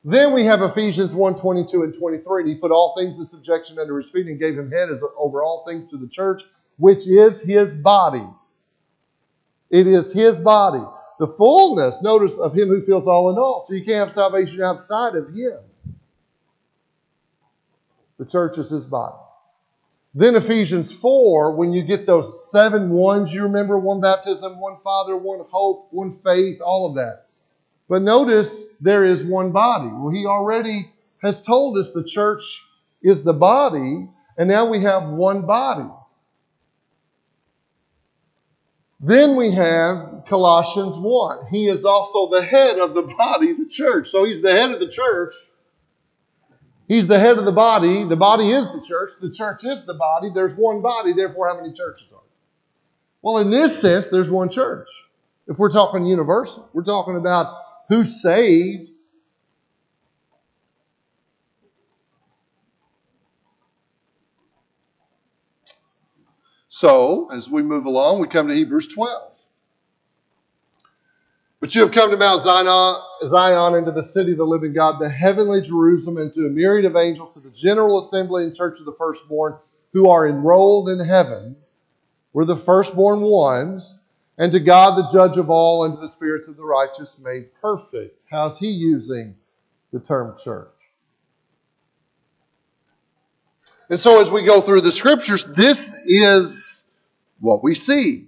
Then 0.09 0.33
we 0.33 0.43
have 0.45 0.63
Ephesians 0.63 1.13
1 1.13 1.35
22 1.35 1.83
and 1.83 1.93
23. 1.93 2.41
And 2.41 2.49
he 2.49 2.55
put 2.55 2.71
all 2.71 2.95
things 2.97 3.19
in 3.19 3.25
subjection 3.25 3.77
under 3.77 3.95
his 3.95 4.09
feet 4.09 4.25
and 4.25 4.39
gave 4.39 4.57
him 4.57 4.71
head 4.71 4.89
over 5.15 5.43
all 5.43 5.63
things 5.67 5.91
to 5.91 5.97
the 5.97 6.07
church, 6.07 6.41
which 6.77 7.07
is 7.07 7.43
his 7.43 7.77
body. 7.77 8.27
It 9.69 9.85
is 9.85 10.11
his 10.11 10.39
body. 10.39 10.83
The 11.19 11.27
fullness, 11.27 12.01
notice, 12.01 12.39
of 12.39 12.55
him 12.55 12.69
who 12.69 12.83
fills 12.83 13.07
all 13.07 13.29
in 13.29 13.37
all. 13.37 13.61
So 13.61 13.75
you 13.75 13.85
can't 13.85 14.05
have 14.05 14.11
salvation 14.11 14.63
outside 14.63 15.13
of 15.13 15.27
him. 15.27 15.59
The 18.17 18.25
church 18.25 18.57
is 18.57 18.71
his 18.71 18.87
body. 18.87 19.15
Then 20.15 20.35
Ephesians 20.35 20.91
4, 20.91 21.55
when 21.55 21.71
you 21.71 21.83
get 21.83 22.07
those 22.07 22.51
seven 22.51 22.89
ones, 22.89 23.31
you 23.31 23.43
remember 23.43 23.77
one 23.77 24.01
baptism, 24.01 24.59
one 24.59 24.77
Father, 24.83 25.15
one 25.15 25.45
hope, 25.51 25.89
one 25.91 26.11
faith, 26.11 26.61
all 26.61 26.89
of 26.89 26.95
that. 26.95 27.28
But 27.89 28.03
notice 28.03 28.65
there 28.79 29.03
is 29.03 29.23
one 29.23 29.51
body. 29.51 29.89
Well, 29.91 30.13
he 30.13 30.27
already 30.27 30.91
has 31.23 31.41
told 31.41 31.77
us 31.77 31.91
the 31.91 32.03
church 32.03 32.65
is 33.01 33.23
the 33.23 33.33
body, 33.33 34.07
and 34.37 34.47
now 34.47 34.65
we 34.65 34.81
have 34.83 35.09
one 35.09 35.45
body. 35.45 35.89
Then 39.01 39.35
we 39.35 39.51
have 39.51 40.23
Colossians 40.27 40.97
1. 40.97 41.47
He 41.51 41.67
is 41.67 41.83
also 41.83 42.29
the 42.29 42.43
head 42.43 42.77
of 42.77 42.93
the 42.93 43.01
body, 43.01 43.53
the 43.53 43.65
church. 43.65 44.09
So 44.09 44.25
he's 44.25 44.41
the 44.41 44.51
head 44.51 44.71
of 44.71 44.79
the 44.79 44.89
church. 44.89 45.33
He's 46.87 47.07
the 47.07 47.19
head 47.19 47.37
of 47.37 47.45
the 47.45 47.51
body. 47.51 48.03
The 48.03 48.17
body 48.17 48.51
is 48.51 48.71
the 48.71 48.81
church. 48.81 49.13
The 49.21 49.31
church 49.31 49.63
is 49.63 49.85
the 49.85 49.93
body. 49.93 50.29
There's 50.33 50.55
one 50.55 50.81
body, 50.81 51.13
therefore, 51.13 51.47
how 51.47 51.55
many 51.55 51.73
churches 51.73 52.11
are 52.11 52.21
there? 52.21 52.35
Well, 53.21 53.37
in 53.37 53.49
this 53.49 53.79
sense, 53.79 54.09
there's 54.09 54.29
one 54.29 54.49
church. 54.49 54.87
If 55.47 55.57
we're 55.57 55.69
talking 55.69 56.05
universal, 56.05 56.69
we're 56.73 56.83
talking 56.83 57.15
about 57.15 57.68
who's 57.89 58.21
saved. 58.21 58.91
So, 66.69 67.29
as 67.33 67.49
we 67.49 67.63
move 67.63 67.85
along, 67.85 68.21
we 68.21 68.27
come 68.27 68.47
to 68.47 68.53
Hebrews 68.53 68.87
12. 68.87 69.33
But 71.59 71.75
you 71.75 71.81
have 71.81 71.91
come 71.91 72.09
to 72.11 72.17
Mount 72.17 72.41
Zion, 72.41 73.01
Zion, 73.25 73.75
into 73.75 73.91
the 73.91 74.03
city 74.03 74.31
of 74.31 74.37
the 74.37 74.45
living 74.45 74.71
God, 74.71 74.97
the 74.99 75.09
heavenly 75.09 75.61
Jerusalem, 75.61 76.17
and 76.17 76.31
to 76.33 76.45
a 76.45 76.49
myriad 76.49 76.85
of 76.85 76.95
angels, 76.95 77.33
to 77.33 77.41
the 77.41 77.49
general 77.49 77.99
assembly 77.99 78.45
and 78.45 78.55
church 78.55 78.79
of 78.79 78.85
the 78.85 78.93
firstborn 78.97 79.57
who 79.91 80.09
are 80.09 80.27
enrolled 80.27 80.87
in 80.87 80.99
heaven. 80.99 81.57
We're 82.31 82.45
the 82.45 82.55
firstborn 82.55 83.21
ones. 83.21 83.98
And 84.39 84.51
to 84.53 84.59
God, 84.59 84.97
the 84.97 85.07
judge 85.09 85.37
of 85.37 85.49
all, 85.49 85.83
and 85.83 85.93
to 85.93 85.99
the 85.99 86.09
spirits 86.09 86.47
of 86.47 86.57
the 86.57 86.63
righteous 86.63 87.19
made 87.19 87.49
perfect. 87.61 88.17
How's 88.31 88.57
he 88.57 88.69
using 88.69 89.35
the 89.91 89.99
term 89.99 90.35
church? 90.41 90.89
And 93.89 93.99
so, 93.99 94.21
as 94.21 94.31
we 94.31 94.41
go 94.43 94.61
through 94.61 94.81
the 94.81 94.91
scriptures, 94.91 95.43
this 95.45 95.93
is 96.05 96.91
what 97.39 97.63
we 97.63 97.75
see. 97.75 98.27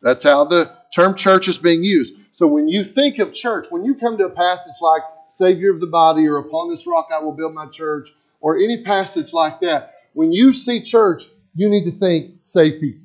That's 0.00 0.24
how 0.24 0.44
the 0.44 0.72
term 0.94 1.14
church 1.14 1.48
is 1.48 1.58
being 1.58 1.82
used. 1.82 2.14
So 2.34 2.46
when 2.46 2.68
you 2.68 2.84
think 2.84 3.18
of 3.18 3.34
church, 3.34 3.66
when 3.70 3.84
you 3.84 3.96
come 3.96 4.16
to 4.18 4.26
a 4.26 4.30
passage 4.30 4.74
like 4.80 5.02
Savior 5.28 5.72
of 5.72 5.80
the 5.80 5.88
body 5.88 6.26
or 6.28 6.38
Upon 6.38 6.70
this 6.70 6.86
rock 6.86 7.08
I 7.12 7.18
will 7.18 7.32
build 7.32 7.52
my 7.52 7.66
church 7.66 8.10
or 8.40 8.58
any 8.58 8.82
passage 8.82 9.32
like 9.32 9.60
that, 9.60 9.94
when 10.12 10.32
you 10.32 10.52
see 10.52 10.80
church, 10.80 11.24
you 11.56 11.68
need 11.68 11.84
to 11.84 11.90
think 11.90 12.36
saved 12.44 12.80
people. 12.80 13.04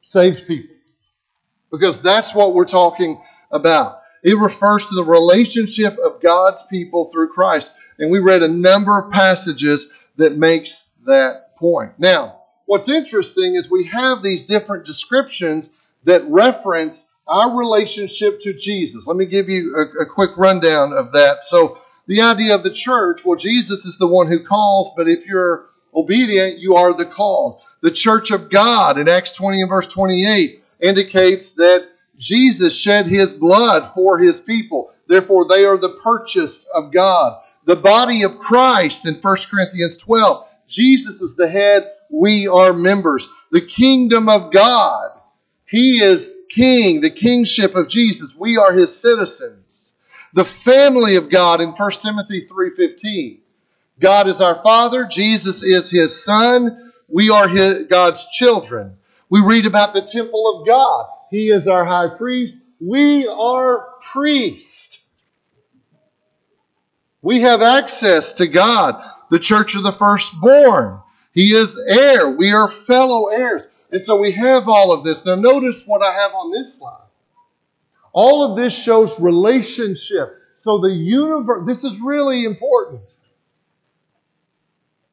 Saved 0.00 0.46
people. 0.46 0.75
Because 1.70 2.00
that's 2.00 2.34
what 2.34 2.54
we're 2.54 2.64
talking 2.64 3.20
about. 3.50 4.00
It 4.22 4.36
refers 4.38 4.86
to 4.86 4.94
the 4.94 5.04
relationship 5.04 5.98
of 5.98 6.20
God's 6.20 6.64
people 6.66 7.06
through 7.06 7.28
Christ. 7.28 7.72
And 7.98 8.10
we 8.10 8.18
read 8.18 8.42
a 8.42 8.48
number 8.48 8.98
of 8.98 9.12
passages 9.12 9.92
that 10.16 10.36
makes 10.36 10.90
that 11.06 11.56
point. 11.56 11.92
Now, 11.98 12.42
what's 12.66 12.88
interesting 12.88 13.54
is 13.54 13.70
we 13.70 13.84
have 13.84 14.22
these 14.22 14.44
different 14.44 14.84
descriptions 14.84 15.70
that 16.04 16.24
reference 16.26 17.12
our 17.26 17.56
relationship 17.56 18.40
to 18.40 18.52
Jesus. 18.52 19.06
Let 19.06 19.16
me 19.16 19.26
give 19.26 19.48
you 19.48 19.74
a, 19.76 20.02
a, 20.02 20.06
quick 20.06 20.36
rundown 20.36 20.92
of 20.92 21.12
that. 21.12 21.42
So, 21.42 21.80
the 22.06 22.20
idea 22.22 22.54
of 22.54 22.62
the 22.62 22.70
church, 22.70 23.24
well, 23.24 23.36
Jesus 23.36 23.84
is 23.84 23.98
the 23.98 24.06
one 24.06 24.28
who 24.28 24.44
calls, 24.44 24.92
but 24.96 25.08
if 25.08 25.26
you're 25.26 25.70
obedient, 25.92 26.58
you 26.58 26.76
are 26.76 26.92
the 26.92 27.04
called. 27.04 27.60
The 27.80 27.90
church 27.90 28.30
of 28.30 28.48
God 28.48 28.96
in 28.96 29.08
Acts 29.08 29.32
20 29.32 29.60
and 29.60 29.68
verse 29.68 29.92
28 29.92 30.62
indicates 30.80 31.52
that 31.52 31.88
Jesus 32.18 32.76
shed 32.76 33.06
his 33.06 33.32
blood 33.32 33.92
for 33.94 34.18
his 34.18 34.40
people. 34.40 34.92
Therefore, 35.06 35.46
they 35.46 35.64
are 35.64 35.76
the 35.76 35.98
purchased 36.02 36.68
of 36.74 36.92
God. 36.92 37.40
The 37.64 37.76
body 37.76 38.22
of 38.22 38.38
Christ 38.38 39.06
in 39.06 39.14
1 39.14 39.36
Corinthians 39.50 39.96
12. 39.96 40.46
Jesus 40.68 41.20
is 41.20 41.36
the 41.36 41.48
head, 41.48 41.92
we 42.10 42.46
are 42.46 42.72
members. 42.72 43.28
The 43.50 43.60
kingdom 43.60 44.28
of 44.28 44.52
God. 44.52 45.12
He 45.66 46.00
is 46.00 46.32
king, 46.48 47.00
the 47.00 47.10
kingship 47.10 47.74
of 47.74 47.88
Jesus. 47.88 48.34
We 48.36 48.56
are 48.56 48.72
his 48.72 49.00
citizens. 49.00 49.64
The 50.32 50.44
family 50.44 51.16
of 51.16 51.30
God 51.30 51.60
in 51.60 51.70
1 51.70 51.90
Timothy 52.00 52.46
3:15. 52.46 53.40
God 53.98 54.28
is 54.28 54.40
our 54.40 54.56
Father, 54.62 55.04
Jesus 55.04 55.62
is 55.62 55.90
his 55.90 56.22
Son, 56.22 56.92
we 57.08 57.30
are 57.30 57.48
his, 57.48 57.84
God's 57.84 58.26
children. 58.26 58.96
We 59.28 59.40
read 59.40 59.66
about 59.66 59.94
the 59.94 60.02
temple 60.02 60.60
of 60.60 60.66
God. 60.66 61.06
He 61.30 61.48
is 61.48 61.66
our 61.66 61.84
high 61.84 62.08
priest. 62.16 62.62
We 62.80 63.26
are 63.26 63.94
priests. 64.12 65.02
We 67.22 67.40
have 67.40 67.60
access 67.60 68.32
to 68.34 68.46
God, 68.46 69.02
the 69.30 69.38
church 69.38 69.74
of 69.74 69.82
the 69.82 69.92
firstborn. 69.92 71.00
He 71.32 71.52
is 71.52 71.76
heir. 71.88 72.30
We 72.30 72.52
are 72.52 72.68
fellow 72.68 73.26
heirs. 73.28 73.66
And 73.90 74.00
so 74.00 74.20
we 74.20 74.32
have 74.32 74.68
all 74.68 74.92
of 74.92 75.04
this. 75.04 75.26
Now, 75.26 75.34
notice 75.34 75.84
what 75.86 76.02
I 76.02 76.12
have 76.12 76.32
on 76.32 76.52
this 76.52 76.78
slide. 76.78 77.06
All 78.12 78.50
of 78.50 78.56
this 78.56 78.76
shows 78.76 79.18
relationship. 79.18 80.40
So 80.54 80.78
the 80.78 80.92
universe, 80.92 81.66
this 81.66 81.84
is 81.84 82.00
really 82.00 82.44
important. 82.44 83.02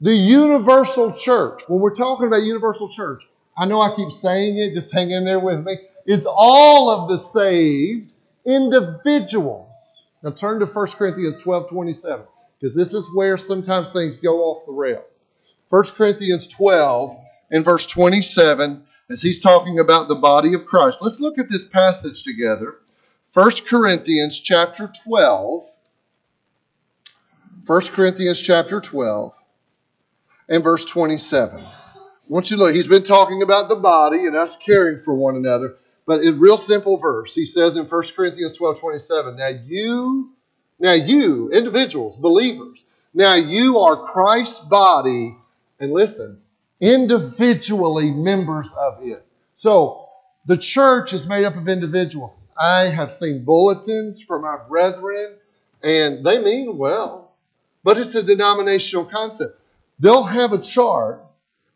The 0.02 0.13
universal 0.13 1.12
church, 1.12 1.63
when 1.67 1.80
we're 1.80 1.95
talking 1.95 2.28
about 2.28 2.43
universal 2.43 2.89
church, 2.89 3.23
I 3.56 3.66
know 3.66 3.82
I 3.82 3.96
keep 3.96 4.12
saying 4.12 4.58
it, 4.58 4.74
just 4.74 4.94
hang 4.94 5.12
in 5.12 5.26
there 5.26 5.39
with 5.39 5.63
me. 5.63 5.78
It's 6.06 6.26
all 6.28 6.89
of 6.89 7.10
the 7.10 7.18
saved 7.18 8.13
individuals. 8.46 9.70
Now 10.24 10.32
turn 10.32 10.60
to 10.60 10.66
1 10.66 10.88
Corinthians 10.89 11.42
12 11.42 11.70
27, 11.70 12.26
because 12.60 12.76
this 12.76 12.94
is 12.94 13.10
where 13.13 13.38
sometimes 13.38 13.92
things 13.92 14.18
go 14.18 14.42
off 14.42 14.66
the 14.66 14.72
rail. 14.72 15.04
1 15.70 15.84
Corinthians 15.96 16.48
12 16.48 17.16
and 17.52 17.63
verse 17.63 17.86
27, 17.86 18.84
as 19.10 19.22
he's 19.22 19.42
talking 19.42 19.80
about 19.80 20.08
the 20.08 20.16
body 20.16 20.54
of 20.54 20.66
Christ. 20.66 21.02
Let's 21.02 21.20
look 21.20 21.38
at 21.38 21.50
this 21.50 21.68
passage 21.68 22.24
together. 22.24 22.78
1 23.34 23.52
Corinthians 23.68 24.39
chapter 24.39 24.92
12. 25.04 25.63
1 27.66 27.82
Corinthians 27.88 28.42
chapter 28.42 28.82
12 28.82 29.34
and 30.50 30.63
verse 30.63 30.86
27. 30.86 31.63
Want 32.27 32.49
you 32.49 32.57
to 32.57 32.63
look, 32.63 32.75
he's 32.75 32.88
been 32.88 33.03
talking 33.03 33.41
about 33.41 33.67
the 33.69 33.75
body 33.75 34.25
and 34.25 34.36
us 34.36 34.55
caring 34.55 34.97
for 34.97 35.13
one 35.13 35.36
another, 35.36 35.75
but 36.05 36.25
a 36.25 36.31
real 36.31 36.57
simple 36.57 36.97
verse. 36.97 37.36
He 37.36 37.45
says 37.45 37.75
in 37.75 37.86
1 37.86 38.03
Corinthians 38.15 38.57
12 38.57 38.79
27, 38.79 39.36
Now 39.36 39.49
you, 39.65 40.31
now 40.79 40.93
you, 40.93 41.51
individuals, 41.51 42.15
believers, 42.15 42.86
now 43.13 43.36
you 43.36 43.79
are 43.79 43.97
Christ's 43.97 44.59
body, 44.59 45.38
and 45.79 45.91
listen, 45.91 46.41
individually 46.79 48.12
members 48.12 48.73
of 48.73 48.99
it. 49.01 49.25
So 49.53 50.07
the 50.45 50.57
church 50.57 51.13
is 51.13 51.27
made 51.27 51.45
up 51.45 51.57
of 51.57 51.67
individuals. 51.67 52.36
I 52.57 52.83
have 52.83 53.12
seen 53.12 53.43
bulletins 53.43 54.21
from 54.21 54.45
our 54.45 54.65
brethren, 54.69 55.36
and 55.83 56.25
they 56.25 56.41
mean 56.41 56.77
well, 56.77 57.31
but 57.83 57.97
it's 57.97 58.15
a 58.15 58.23
denominational 58.23 59.05
concept 59.05 59.59
they'll 59.99 60.23
have 60.23 60.51
a 60.53 60.57
chart 60.57 61.22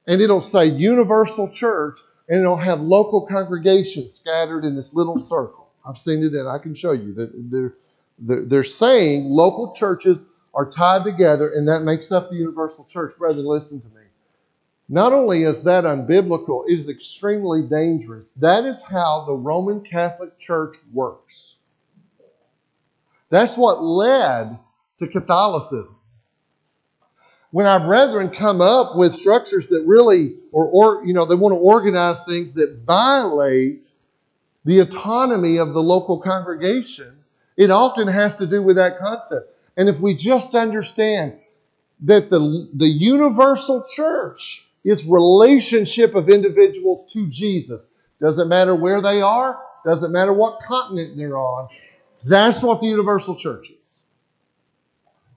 and 0.07 0.21
it'll 0.21 0.41
say 0.41 0.65
universal 0.65 1.51
church 1.51 1.99
and 2.29 2.39
it'll 2.39 2.57
have 2.57 2.79
local 2.81 3.25
congregations 3.27 4.13
scattered 4.13 4.65
in 4.65 4.75
this 4.75 4.93
little 4.93 5.19
circle. 5.19 5.69
I've 5.85 5.97
seen 5.97 6.23
it 6.23 6.33
and 6.33 6.47
I 6.47 6.57
can 6.57 6.73
show 6.73 6.93
you 6.93 7.13
that 7.13 7.31
they're, 7.51 7.75
they're, 8.17 8.45
they're 8.45 8.63
saying 8.63 9.25
local 9.25 9.73
churches 9.73 10.25
are 10.53 10.69
tied 10.69 11.03
together 11.03 11.51
and 11.53 11.67
that 11.67 11.81
makes 11.81 12.11
up 12.11 12.29
the 12.29 12.35
universal 12.35 12.85
church. 12.85 13.13
Brother, 13.17 13.41
listen 13.41 13.81
to 13.81 13.87
me. 13.87 13.93
Not 14.89 15.11
only 15.11 15.43
is 15.43 15.63
that 15.63 15.83
unbiblical, 15.83 16.63
it 16.67 16.73
is 16.73 16.87
extremely 16.87 17.61
dangerous. 17.67 18.31
That 18.33 18.65
is 18.65 18.81
how 18.81 19.25
the 19.25 19.33
Roman 19.33 19.81
Catholic 19.81 20.39
Church 20.39 20.77
works. 20.93 21.55
That's 23.29 23.57
what 23.57 23.83
led 23.83 24.57
to 24.99 25.07
Catholicism 25.07 25.96
when 27.57 27.65
our 27.65 27.79
brethren 27.79 28.29
come 28.29 28.61
up 28.61 28.95
with 28.95 29.15
structures 29.15 29.69
that 29.69 29.81
really, 29.87 30.35
or, 30.51 30.67
or 30.67 31.03
you 31.07 31.11
know, 31.11 31.25
they 31.25 31.33
want 31.33 31.53
to 31.53 31.57
organize 31.57 32.21
things 32.21 32.53
that 32.53 32.81
violate 32.85 33.87
the 34.63 34.79
autonomy 34.79 35.57
of 35.57 35.73
the 35.73 35.81
local 35.81 36.19
congregation, 36.19 37.17
it 37.55 37.71
often 37.71 38.07
has 38.07 38.37
to 38.37 38.45
do 38.45 38.61
with 38.61 38.75
that 38.75 38.99
concept. 38.99 39.51
And 39.75 39.89
if 39.89 39.99
we 39.99 40.13
just 40.13 40.53
understand 40.53 41.33
that 42.01 42.29
the, 42.29 42.69
the 42.75 42.87
universal 42.87 43.83
church 43.91 44.67
is 44.83 45.03
relationship 45.05 46.13
of 46.13 46.29
individuals 46.29 47.11
to 47.13 47.25
Jesus, 47.27 47.89
doesn't 48.21 48.49
matter 48.49 48.75
where 48.75 49.01
they 49.01 49.19
are, 49.19 49.59
doesn't 49.83 50.11
matter 50.11 50.31
what 50.31 50.59
continent 50.61 51.17
they're 51.17 51.39
on, 51.39 51.69
that's 52.23 52.61
what 52.61 52.81
the 52.81 52.87
universal 52.87 53.35
church 53.35 53.71
is. 53.71 54.01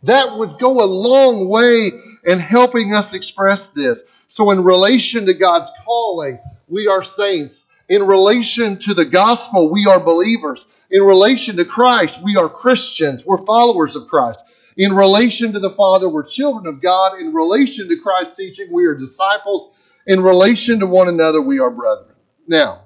That 0.03 0.37
would 0.37 0.59
go 0.59 0.85
a 0.85 0.85
long 0.85 1.49
way 1.49 1.93
in 2.25 2.39
helping 2.39 2.95
us 2.95 3.15
express 3.15 3.69
this. 3.69 4.05
So, 4.29 4.51
in 4.51 4.63
relation 4.63 5.27
to 5.27 5.35
God's 5.35 5.71
calling, 5.85 6.39
we 6.69 6.87
are 6.87 7.03
saints. 7.03 7.67
In 7.89 8.05
relation 8.05 8.79
to 8.79 8.95
the 8.95 9.05
gospel, 9.05 9.71
we 9.71 9.87
are 9.87 9.99
believers. 9.99 10.69
In 10.91 11.03
relation 11.03 11.57
to 11.57 11.65
Christ, 11.65 12.23
we 12.23 12.37
are 12.37 12.49
Christians. 12.49 13.25
We're 13.27 13.45
followers 13.45 13.97
of 13.97 14.09
Christ. 14.09 14.43
In 14.77 14.93
relation 14.93 15.53
to 15.53 15.59
the 15.59 15.71
Father, 15.71 16.09
we're 16.09 16.25
children 16.25 16.67
of 16.67 16.81
God. 16.81 17.19
In 17.21 17.35
relation 17.35 17.89
to 17.89 17.97
Christ's 17.97 18.37
teaching, 18.37 18.69
we 18.73 18.87
are 18.87 18.95
disciples. 18.95 19.75
In 20.07 20.23
relation 20.23 20.81
to 20.81 20.87
one 20.87 21.09
another, 21.09 21.43
we 21.43 21.59
are 21.59 21.71
brethren. 21.71 22.15
Now, 22.47 22.83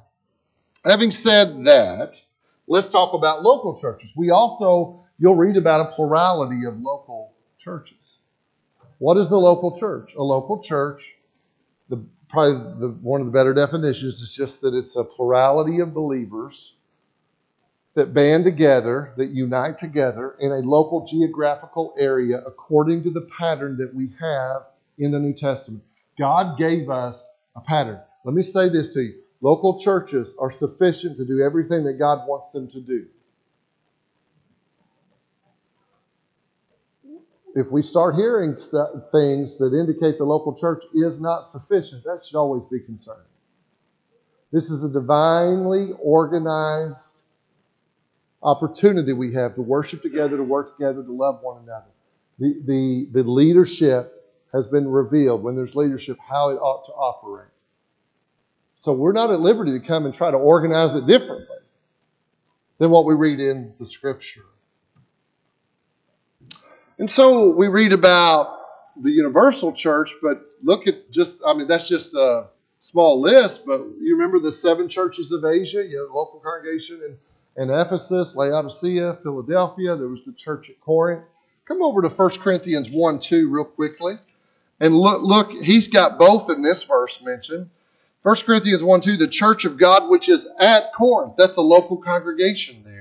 having 0.85 1.11
said 1.11 1.65
that, 1.67 2.21
let's 2.67 2.91
talk 2.91 3.15
about 3.15 3.43
local 3.43 3.79
churches. 3.79 4.15
We 4.17 4.31
also 4.31 5.05
you'll 5.19 5.37
read 5.37 5.57
about 5.57 5.81
a 5.81 5.95
plurality 5.95 6.65
of 6.65 6.81
local 6.81 7.35
churches. 7.59 8.04
What 9.05 9.19
is 9.19 9.33
a 9.33 9.39
local 9.39 9.79
church? 9.79 10.15
A 10.15 10.23
local 10.23 10.63
church, 10.63 11.17
the, 11.91 12.03
probably 12.31 12.55
the, 12.81 12.89
one 13.03 13.21
of 13.21 13.27
the 13.27 13.33
better 13.35 13.53
definitions 13.53 14.23
is 14.23 14.33
just 14.35 14.63
that 14.63 14.73
it's 14.73 14.97
a 14.97 15.05
plurality 15.05 15.81
of 15.81 15.93
believers 15.93 16.77
that 17.93 18.15
band 18.15 18.45
together, 18.45 19.13
that 19.19 19.29
unite 19.29 19.77
together 19.77 20.37
in 20.41 20.53
a 20.53 20.61
local 20.61 21.05
geographical 21.05 21.95
area 21.99 22.43
according 22.47 23.03
to 23.03 23.11
the 23.11 23.29
pattern 23.39 23.77
that 23.77 23.95
we 23.95 24.09
have 24.19 24.69
in 24.97 25.11
the 25.11 25.19
New 25.19 25.35
Testament. 25.35 25.85
God 26.19 26.57
gave 26.57 26.89
us 26.89 27.31
a 27.57 27.61
pattern. 27.61 28.01
Let 28.25 28.35
me 28.35 28.43
say 28.43 28.71
this 28.71 28.95
to 28.95 29.03
you 29.03 29.17
local 29.43 29.79
churches 29.79 30.35
are 30.41 30.51
sufficient 30.51 31.19
to 31.19 31.27
do 31.27 31.43
everything 31.43 31.85
that 31.85 31.99
God 31.99 32.27
wants 32.27 32.53
them 32.53 32.69
to 32.69 32.81
do. 32.81 33.05
If 37.55 37.71
we 37.71 37.83
start 37.83 38.17
hearing 38.17 38.55
st- 38.55 38.89
things 39.13 39.57
that 39.59 39.73
indicate 39.73 40.19
the 40.19 40.25
local 40.25 40.55
church 40.55 40.85
is 40.93 41.21
not 41.21 41.47
sufficient, 41.47 42.03
that 42.05 42.25
should 42.25 42.37
always 42.37 42.63
be 42.71 42.81
concerning. 42.81 43.23
This 44.53 44.71
is 44.71 44.85
a 44.85 44.93
divinely 44.93 45.91
organized 46.01 47.25
opportunity 48.43 49.13
we 49.13 49.33
have 49.35 49.55
to 49.55 49.63
worship 49.63 50.03
together, 50.03 50.37
to 50.37 50.43
work 50.43 50.77
together, 50.77 51.03
to 51.03 51.13
love 51.13 51.41
one 51.43 51.63
another. 51.63 51.91
The, 52.39 52.61
the, 52.67 53.23
the 53.23 53.29
leadership 53.29 54.33
has 54.53 54.69
been 54.69 54.89
revealed 54.89 55.43
when 55.43 55.57
there's 55.57 55.75
leadership 55.75 56.19
how 56.21 56.51
it 56.51 56.57
ought 56.57 56.85
to 56.87 56.93
operate. 56.93 57.49
So 58.81 58.93
we're 58.93 59.13
not 59.13 59.31
at 59.31 59.41
liberty 59.41 59.73
to 59.73 59.81
come 59.81 60.05
and 60.05 60.15
try 60.15 60.31
to 60.31 60.37
organize 60.37 60.95
it 60.95 61.07
differently 61.07 61.47
than 62.79 62.91
what 62.91 63.07
we 63.07 63.15
read 63.15 63.41
in 63.41 63.73
the 63.79 63.87
scripture. 63.87 64.45
And 66.99 67.11
so 67.11 67.51
we 67.51 67.69
read 67.69 67.93
about 67.93 68.61
the 69.01 69.11
universal 69.11 69.73
church, 69.73 70.15
but 70.23 70.43
look 70.63 70.87
at 70.87 71.11
just, 71.11 71.43
I 71.47 71.55
mean, 71.55 71.67
that's 71.67 71.89
just 71.89 72.15
a 72.15 72.49
small 72.79 73.21
list, 73.21 73.67
but 73.67 73.81
you 74.01 74.15
remember 74.15 74.39
the 74.39 74.53
seven 74.53 74.89
churches 74.89 75.33
of 75.33 75.45
Asia? 75.45 75.85
You 75.85 76.01
have 76.01 76.11
a 76.11 76.17
local 76.17 76.39
congregation 76.39 77.01
in, 77.57 77.63
in 77.63 77.71
Ephesus, 77.71 78.37
Laodicea, 78.37 79.15
Philadelphia. 79.23 79.97
There 79.97 80.09
was 80.09 80.25
the 80.25 80.33
church 80.33 80.71
at 80.71 80.81
Corinth. 80.81 81.25
Come 81.65 81.83
over 81.83 82.03
to 82.03 82.09
1 82.09 82.31
Corinthians 82.39 82.91
1 82.91 83.19
2 83.19 83.49
real 83.49 83.65
quickly. 83.65 84.15
And 84.79 84.97
look, 84.97 85.23
look, 85.23 85.51
he's 85.63 85.89
got 85.89 86.19
both 86.19 86.51
in 86.51 86.63
this 86.63 86.85
verse 86.85 87.23
mentioned. 87.23 87.71
1 88.23 88.37
Corinthians 88.47 88.85
1 88.85 89.01
2, 89.01 89.17
the 89.17 89.27
church 89.27 89.65
of 89.65 89.79
God 89.79 90.09
which 90.09 90.29
is 90.29 90.47
at 90.61 90.93
Corinth. 90.93 91.35
That's 91.37 91.57
a 91.57 91.63
local 91.63 91.97
congregation 91.97 92.83
there 92.85 92.94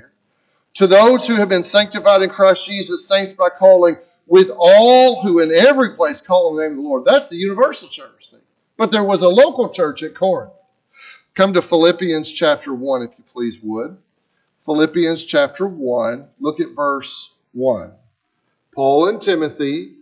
to 0.75 0.87
those 0.87 1.27
who 1.27 1.35
have 1.35 1.49
been 1.49 1.63
sanctified 1.63 2.21
in 2.21 2.29
Christ 2.29 2.65
Jesus, 2.65 3.07
saints 3.07 3.33
by 3.33 3.49
calling, 3.49 3.95
with 4.25 4.49
all 4.57 5.21
who 5.21 5.39
in 5.39 5.53
every 5.53 5.91
place 5.91 6.21
call 6.21 6.49
on 6.49 6.55
the 6.55 6.63
name 6.63 6.71
of 6.71 6.77
the 6.77 6.83
Lord. 6.83 7.05
That's 7.05 7.29
the 7.29 7.37
universal 7.37 7.89
church. 7.89 8.29
See? 8.29 8.37
But 8.77 8.91
there 8.91 9.03
was 9.03 9.21
a 9.21 9.29
local 9.29 9.69
church 9.69 10.01
at 10.01 10.15
Corinth. 10.15 10.53
Come 11.35 11.53
to 11.53 11.61
Philippians 11.61 12.31
chapter 12.31 12.73
1, 12.73 13.01
if 13.03 13.11
you 13.17 13.23
please 13.31 13.59
would. 13.61 13.97
Philippians 14.61 15.25
chapter 15.25 15.67
1, 15.67 16.27
look 16.39 16.59
at 16.59 16.75
verse 16.75 17.35
1. 17.51 17.91
Paul 18.73 19.09
and 19.09 19.21
Timothy, 19.21 19.95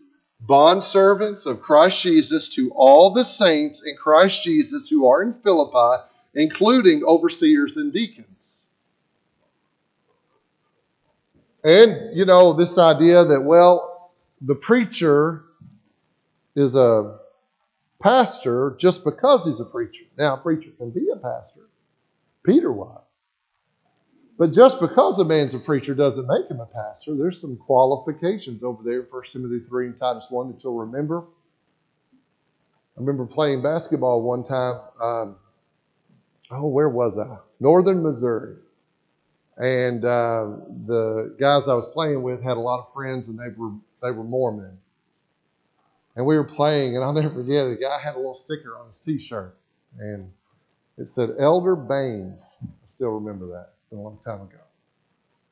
bondservants 0.45 1.45
of 1.45 1.61
Christ 1.61 2.03
Jesus, 2.03 2.47
to 2.49 2.71
all 2.75 3.11
the 3.11 3.23
saints 3.23 3.83
in 3.85 3.95
Christ 3.95 4.43
Jesus 4.43 4.89
who 4.89 5.07
are 5.07 5.23
in 5.23 5.33
Philippi, 5.41 6.03
including 6.35 7.03
overseers 7.03 7.77
and 7.77 7.91
deacons. 7.91 8.27
And, 11.63 12.17
you 12.17 12.25
know, 12.25 12.53
this 12.53 12.77
idea 12.77 13.23
that, 13.23 13.43
well, 13.43 14.11
the 14.41 14.55
preacher 14.55 15.45
is 16.55 16.75
a 16.75 17.19
pastor 18.01 18.75
just 18.79 19.03
because 19.03 19.45
he's 19.45 19.59
a 19.59 19.65
preacher. 19.65 20.03
Now, 20.17 20.35
a 20.35 20.37
preacher 20.37 20.71
can 20.71 20.89
be 20.89 21.07
a 21.13 21.17
pastor. 21.17 21.69
Peter 22.43 22.71
was. 22.71 23.01
But 24.37 24.53
just 24.53 24.79
because 24.79 25.19
a 25.19 25.23
man's 25.23 25.53
a 25.53 25.59
preacher 25.59 25.93
doesn't 25.93 26.27
make 26.27 26.49
him 26.49 26.59
a 26.59 26.65
pastor. 26.65 27.15
There's 27.15 27.39
some 27.39 27.57
qualifications 27.57 28.63
over 28.63 28.81
there 28.81 29.01
in 29.01 29.05
1 29.05 29.23
Timothy 29.31 29.59
3 29.59 29.87
and 29.87 29.97
Titus 29.97 30.27
1 30.31 30.47
that 30.51 30.63
you'll 30.63 30.79
remember. 30.79 31.25
I 32.97 32.99
remember 32.99 33.27
playing 33.27 33.61
basketball 33.61 34.23
one 34.23 34.43
time. 34.43 34.81
Um, 34.99 35.35
oh, 36.49 36.67
where 36.67 36.89
was 36.89 37.19
I? 37.19 37.37
Northern 37.59 38.01
Missouri. 38.01 38.55
And 39.57 40.05
uh, 40.05 40.57
the 40.87 41.35
guys 41.39 41.67
I 41.67 41.73
was 41.73 41.87
playing 41.89 42.23
with 42.23 42.43
had 42.43 42.57
a 42.57 42.59
lot 42.61 42.79
of 42.79 42.93
friends, 42.93 43.27
and 43.27 43.37
they 43.37 43.49
were 43.55 43.71
they 44.01 44.11
were 44.11 44.23
Mormon. 44.23 44.77
And 46.15 46.25
we 46.25 46.37
were 46.37 46.43
playing, 46.43 46.95
and 46.95 47.03
I'll 47.03 47.13
never 47.21 47.29
forget. 47.29 47.69
The 47.69 47.75
guy 47.75 47.99
had 47.99 48.15
a 48.15 48.17
little 48.17 48.33
sticker 48.33 48.77
on 48.77 48.87
his 48.87 48.99
T-shirt, 48.99 49.55
and 49.99 50.31
it 50.97 51.07
said 51.07 51.35
Elder 51.39 51.75
Baines. 51.75 52.57
I 52.63 52.67
still 52.87 53.09
remember 53.09 53.47
that. 53.47 53.73
It's 53.73 53.89
been 53.89 53.99
a 53.99 54.03
long 54.03 54.19
time 54.23 54.41
ago. 54.41 54.57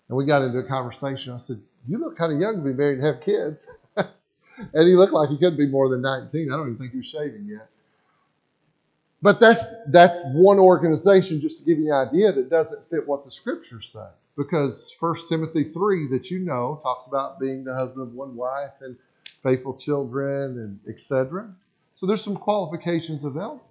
And 0.07 0.17
we 0.17 0.25
got 0.25 0.41
into 0.41 0.59
a 0.59 0.63
conversation. 0.63 1.33
I 1.33 1.37
said, 1.37 1.61
"You 1.87 1.97
look 1.99 2.17
kind 2.17 2.33
of 2.33 2.39
young 2.39 2.55
to 2.55 2.61
be 2.61 2.73
married 2.73 2.99
and 2.99 3.07
have 3.07 3.21
kids." 3.21 3.69
and 3.97 4.87
he 4.87 4.95
looked 4.95 5.13
like 5.13 5.29
he 5.29 5.37
couldn't 5.37 5.57
be 5.57 5.67
more 5.67 5.89
than 5.89 6.01
19. 6.01 6.51
I 6.51 6.55
don't 6.55 6.67
even 6.67 6.77
think 6.77 6.91
he 6.91 6.97
was 6.97 7.05
shaving 7.05 7.45
yet. 7.45 7.69
But 9.21 9.39
that's 9.39 9.65
that's 9.87 10.19
one 10.27 10.59
organization, 10.59 11.41
just 11.41 11.57
to 11.59 11.65
give 11.65 11.77
you 11.77 11.93
an 11.93 12.07
idea, 12.07 12.31
that 12.31 12.49
doesn't 12.49 12.89
fit 12.89 13.07
what 13.07 13.25
the 13.25 13.31
scriptures 13.31 13.89
say. 13.89 14.07
Because 14.37 14.95
1 14.99 15.15
Timothy 15.27 15.65
3, 15.65 16.07
that 16.09 16.31
you 16.31 16.39
know, 16.39 16.79
talks 16.81 17.07
about 17.07 17.39
being 17.39 17.65
the 17.65 17.73
husband 17.73 18.07
of 18.07 18.13
one 18.13 18.35
wife 18.35 18.71
and 18.79 18.95
faithful 19.43 19.75
children 19.75 20.57
and 20.57 20.79
etc. 20.87 21.53
So 21.95 22.05
there's 22.05 22.23
some 22.23 22.37
qualifications 22.37 23.25
of 23.25 23.35
elders. 23.35 23.65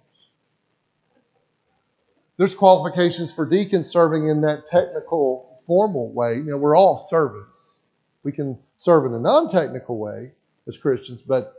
There's 2.37 2.53
qualifications 2.53 3.33
for 3.33 3.45
deacons 3.45 3.89
serving 3.89 4.29
in 4.29 4.41
that 4.41 4.67
technical, 4.67 5.57
formal 5.65 6.11
way. 6.11 6.35
You 6.35 6.43
know, 6.43 6.57
we're 6.57 6.77
all 6.77 6.95
servants. 6.95 7.81
We 8.23 8.31
can 8.31 8.57
serve 8.77 9.05
in 9.05 9.13
a 9.13 9.19
non-technical 9.19 9.97
way 9.97 10.33
as 10.67 10.77
Christians, 10.77 11.21
but 11.21 11.55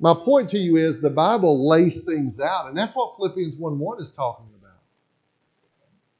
my 0.00 0.14
point 0.14 0.48
to 0.50 0.58
you 0.58 0.76
is 0.76 1.00
the 1.00 1.10
Bible 1.10 1.68
lays 1.68 2.00
things 2.00 2.40
out, 2.40 2.66
and 2.66 2.76
that's 2.76 2.94
what 2.94 3.16
Philippians 3.16 3.56
1 3.56 3.78
1 3.78 4.02
is 4.02 4.10
talking 4.10 4.46
about. 4.60 4.64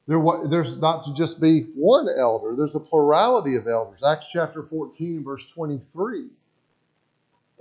There, 0.07 0.49
there's 0.49 0.77
not 0.77 1.03
to 1.05 1.13
just 1.13 1.41
be 1.41 1.61
one 1.75 2.07
elder, 2.17 2.55
there's 2.55 2.75
a 2.75 2.79
plurality 2.79 3.55
of 3.55 3.67
elders. 3.67 4.03
Acts 4.03 4.29
chapter 4.31 4.63
14, 4.63 5.23
verse 5.23 5.51
23. 5.51 6.27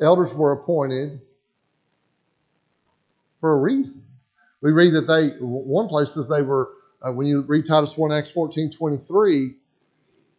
Elders 0.01 0.35
were 0.35 0.53
appointed 0.53 1.21
for 3.41 3.53
a 3.53 3.61
reason. 3.61 4.05
We 4.61 4.73
read 4.73 4.95
that 4.95 5.07
they, 5.07 5.37
one 5.41 5.89
place 5.89 6.13
says 6.13 6.29
they 6.29 6.43
were, 6.43 6.71
uh, 7.03 7.13
when 7.13 7.27
you 7.27 7.43
read 7.43 7.67
Titus 7.67 7.97
1, 7.99 8.13
Acts 8.13 8.31
14, 8.31 8.71
23, 8.71 9.55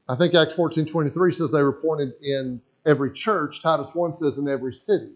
I 0.09 0.15
think 0.15 0.33
Acts 0.33 0.53
14, 0.53 0.85
23 0.85 1.31
says 1.31 1.51
they 1.51 1.61
were 1.61 1.69
appointed 1.69 2.13
in 2.21 2.61
every 2.85 3.11
church. 3.11 3.61
Titus 3.61 3.93
1 3.93 4.13
says 4.13 4.37
in 4.37 4.47
every 4.47 4.73
city. 4.73 5.11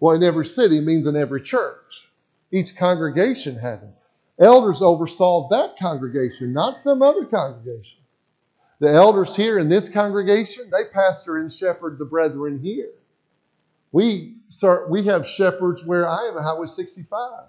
Well, 0.00 0.16
in 0.16 0.22
every 0.22 0.46
city 0.46 0.80
means 0.80 1.06
in 1.06 1.14
every 1.14 1.42
church. 1.42 2.10
Each 2.50 2.74
congregation 2.74 3.56
had 3.56 3.82
them. 3.82 3.92
Elders 4.38 4.80
oversaw 4.80 5.48
that 5.50 5.78
congregation, 5.78 6.52
not 6.54 6.78
some 6.78 7.02
other 7.02 7.26
congregation. 7.26 8.00
The 8.78 8.88
elders 8.88 9.36
here 9.36 9.58
in 9.58 9.68
this 9.68 9.90
congregation, 9.90 10.70
they 10.70 10.84
pastor 10.90 11.36
and 11.36 11.52
shepherd 11.52 11.98
the 11.98 12.06
brethren 12.06 12.58
here. 12.58 12.88
We, 13.92 14.36
sir, 14.48 14.86
we 14.88 15.04
have 15.04 15.26
shepherds 15.26 15.84
where 15.84 16.08
I 16.08 16.28
am 16.28 16.38
at 16.38 16.44
Highway 16.44 16.66
65. 16.66 17.44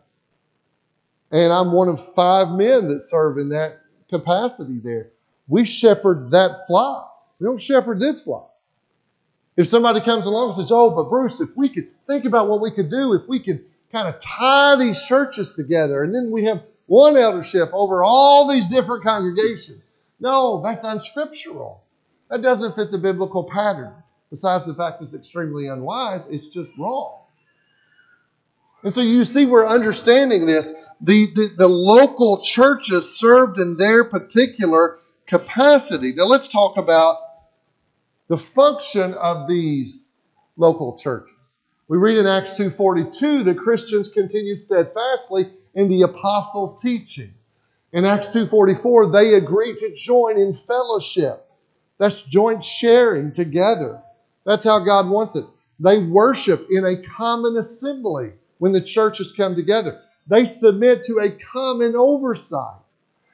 And 1.31 1.53
I'm 1.53 1.71
one 1.71 1.87
of 1.87 2.13
five 2.13 2.49
men 2.49 2.87
that 2.87 2.99
serve 2.99 3.37
in 3.37 3.47
that 3.49 3.79
capacity 4.09 4.79
there. 4.83 5.11
We 5.47 5.63
shepherd 5.63 6.31
that 6.31 6.67
flock. 6.67 7.25
We 7.39 7.45
don't 7.45 7.61
shepherd 7.61 8.01
this 8.01 8.21
flock. 8.21 8.53
If 9.55 9.67
somebody 9.67 10.01
comes 10.01 10.25
along 10.25 10.49
and 10.49 10.55
says, 10.55 10.71
Oh, 10.71 10.89
but 10.89 11.09
Bruce, 11.09 11.39
if 11.39 11.55
we 11.55 11.69
could 11.69 11.89
think 12.11 12.25
about 12.25 12.49
what 12.49 12.61
we 12.61 12.71
could 12.71 12.89
do, 12.89 13.13
if 13.13 13.27
we 13.27 13.39
could 13.39 13.63
kind 13.91 14.07
of 14.07 14.19
tie 14.19 14.75
these 14.75 15.01
churches 15.05 15.53
together, 15.53 16.03
and 16.03 16.13
then 16.13 16.29
we 16.31 16.43
have 16.45 16.63
one 16.87 17.15
eldership 17.15 17.69
over 17.73 18.03
all 18.03 18.47
these 18.47 18.67
different 18.67 19.03
congregations. 19.03 19.87
No, 20.19 20.61
that's 20.61 20.83
unscriptural. 20.83 21.83
That 22.29 22.41
doesn't 22.41 22.75
fit 22.75 22.91
the 22.91 22.97
biblical 22.97 23.43
pattern. 23.43 23.93
Besides 24.29 24.65
the 24.65 24.73
fact 24.73 25.01
it's 25.01 25.13
extremely 25.13 25.67
unwise, 25.67 26.27
it's 26.27 26.47
just 26.47 26.77
wrong. 26.77 27.19
And 28.83 28.93
so 28.93 29.01
you 29.01 29.23
see, 29.25 29.45
we're 29.45 29.67
understanding 29.67 30.45
this. 30.45 30.73
The, 31.01 31.27
the, 31.35 31.53
the 31.57 31.67
local 31.67 32.41
churches 32.41 33.17
served 33.17 33.57
in 33.57 33.77
their 33.77 34.03
particular 34.03 34.99
capacity. 35.27 36.13
Now 36.13 36.25
let's 36.25 36.47
talk 36.47 36.77
about 36.77 37.17
the 38.27 38.37
function 38.37 39.13
of 39.15 39.47
these 39.47 40.11
local 40.57 40.97
churches. 40.97 41.35
We 41.91 41.97
read 41.97 42.19
in 42.19 42.25
Acts 42.25 42.57
2:42 42.57 43.43
that 43.43 43.57
Christians 43.57 44.07
continued 44.07 44.61
steadfastly 44.61 45.51
in 45.73 45.89
the 45.89 46.03
apostles' 46.03 46.81
teaching. 46.81 47.33
In 47.91 48.05
Acts 48.05 48.31
2:44 48.31 49.07
they 49.07 49.33
agreed 49.33 49.75
to 49.75 49.93
join 49.93 50.37
in 50.37 50.53
fellowship. 50.53 51.51
That's 51.97 52.23
joint 52.23 52.63
sharing 52.63 53.33
together. 53.33 54.01
That's 54.45 54.63
how 54.63 54.79
God 54.79 55.09
wants 55.09 55.35
it. 55.35 55.43
They 55.81 55.97
worship 55.97 56.65
in 56.69 56.85
a 56.85 56.95
common 56.95 57.57
assembly 57.57 58.35
when 58.59 58.71
the 58.71 58.79
churches 58.79 59.33
come 59.33 59.53
together. 59.53 59.99
They 60.27 60.45
submit 60.45 61.03
to 61.03 61.19
a 61.19 61.31
common 61.31 61.97
oversight. 61.97 62.79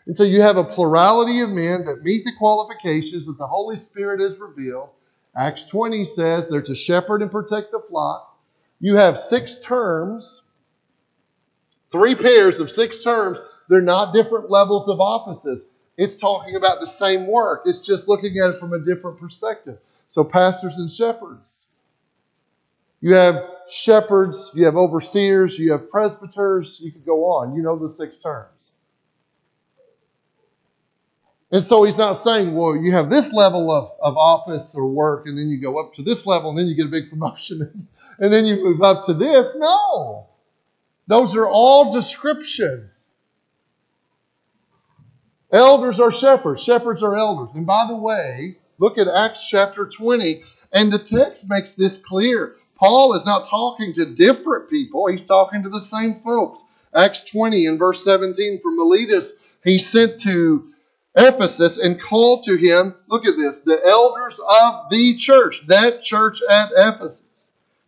And 0.07 0.17
so 0.17 0.23
you 0.23 0.41
have 0.41 0.57
a 0.57 0.63
plurality 0.63 1.41
of 1.41 1.51
men 1.51 1.85
that 1.85 2.01
meet 2.01 2.25
the 2.25 2.33
qualifications 2.39 3.27
that 3.27 3.37
the 3.37 3.45
Holy 3.45 3.77
Spirit 3.77 4.19
has 4.19 4.39
revealed. 4.39 4.89
Acts 5.35 5.63
20 5.65 6.03
says 6.05 6.47
they're 6.47 6.63
to 6.63 6.73
shepherd 6.73 7.21
and 7.21 7.29
protect 7.29 7.71
the 7.71 7.79
flock. 7.79 8.33
You 8.79 8.95
have 8.95 9.17
six 9.17 9.55
terms, 9.59 10.43
three 11.91 12.15
pairs 12.15 12.59
of 12.59 12.69
six 12.69 13.03
terms. 13.03 13.39
They're 13.69 13.81
not 13.81 14.13
different 14.13 14.49
levels 14.49 14.87
of 14.87 14.99
offices. 14.99 15.67
It's 15.97 16.15
talking 16.15 16.55
about 16.55 16.79
the 16.79 16.87
same 16.87 17.27
work. 17.27 17.63
It's 17.65 17.79
just 17.79 18.07
looking 18.07 18.37
at 18.37 18.51
it 18.51 18.59
from 18.59 18.73
a 18.73 18.79
different 18.79 19.19
perspective. 19.19 19.79
So, 20.07 20.23
pastors 20.23 20.77
and 20.77 20.89
shepherds. 20.89 21.65
You 23.01 23.13
have 23.13 23.43
shepherds, 23.69 24.51
you 24.53 24.65
have 24.65 24.75
overseers, 24.75 25.59
you 25.59 25.71
have 25.71 25.89
presbyters, 25.89 26.79
you 26.81 26.91
could 26.91 27.05
go 27.05 27.25
on. 27.25 27.55
You 27.55 27.61
know 27.61 27.77
the 27.77 27.89
six 27.89 28.17
terms. 28.17 28.71
And 31.51 31.63
so 31.63 31.83
he's 31.83 31.97
not 31.97 32.13
saying, 32.13 32.53
well, 32.55 32.75
you 32.75 32.91
have 32.91 33.09
this 33.09 33.31
level 33.31 33.71
of, 33.71 33.89
of 34.01 34.17
office 34.17 34.75
or 34.75 34.87
work, 34.87 35.27
and 35.27 35.37
then 35.37 35.47
you 35.47 35.57
go 35.57 35.79
up 35.79 35.93
to 35.93 36.01
this 36.01 36.25
level, 36.25 36.49
and 36.49 36.59
then 36.59 36.67
you 36.67 36.75
get 36.75 36.87
a 36.87 36.89
big 36.89 37.09
promotion, 37.09 37.87
and 38.19 38.31
then 38.31 38.45
you 38.45 38.63
move 38.63 38.81
up 38.81 39.03
to 39.05 39.13
this. 39.13 39.55
No. 39.55 40.27
Those 41.07 41.35
are 41.35 41.47
all 41.47 41.91
descriptions. 41.91 42.97
Elders 45.51 45.99
are 45.99 46.11
shepherds, 46.11 46.61
shepherds 46.63 47.01
are 47.01 47.15
elders. 47.15 47.53
And 47.55 47.65
by 47.65 47.85
the 47.87 47.95
way, 47.95 48.57
look 48.79 48.97
at 48.97 49.07
Acts 49.07 49.47
chapter 49.47 49.87
20, 49.87 50.43
and 50.73 50.91
the 50.91 50.99
text 50.99 51.49
makes 51.49 51.73
this 51.73 51.97
clear. 51.97 52.55
Paul 52.75 53.13
is 53.13 53.25
not 53.25 53.45
talking 53.45 53.93
to 53.93 54.13
different 54.13 54.69
people, 54.69 55.07
he's 55.07 55.25
talking 55.25 55.63
to 55.63 55.69
the 55.69 55.81
same 55.81 56.15
folks. 56.15 56.65
Acts 56.93 57.23
20 57.23 57.65
and 57.65 57.79
verse 57.79 58.03
17 58.03 58.59
from 58.59 58.77
Miletus, 58.77 59.39
he 59.63 59.77
sent 59.77 60.19
to 60.21 60.73
Ephesus 61.15 61.77
and 61.77 61.99
called 61.99 62.43
to 62.43 62.55
him, 62.57 62.95
look 63.07 63.25
at 63.25 63.37
this, 63.37 63.61
the 63.61 63.79
elders 63.85 64.39
of 64.39 64.89
the 64.89 65.15
church, 65.15 65.65
that 65.67 66.01
church 66.01 66.41
at 66.49 66.71
Ephesus. 66.75 67.26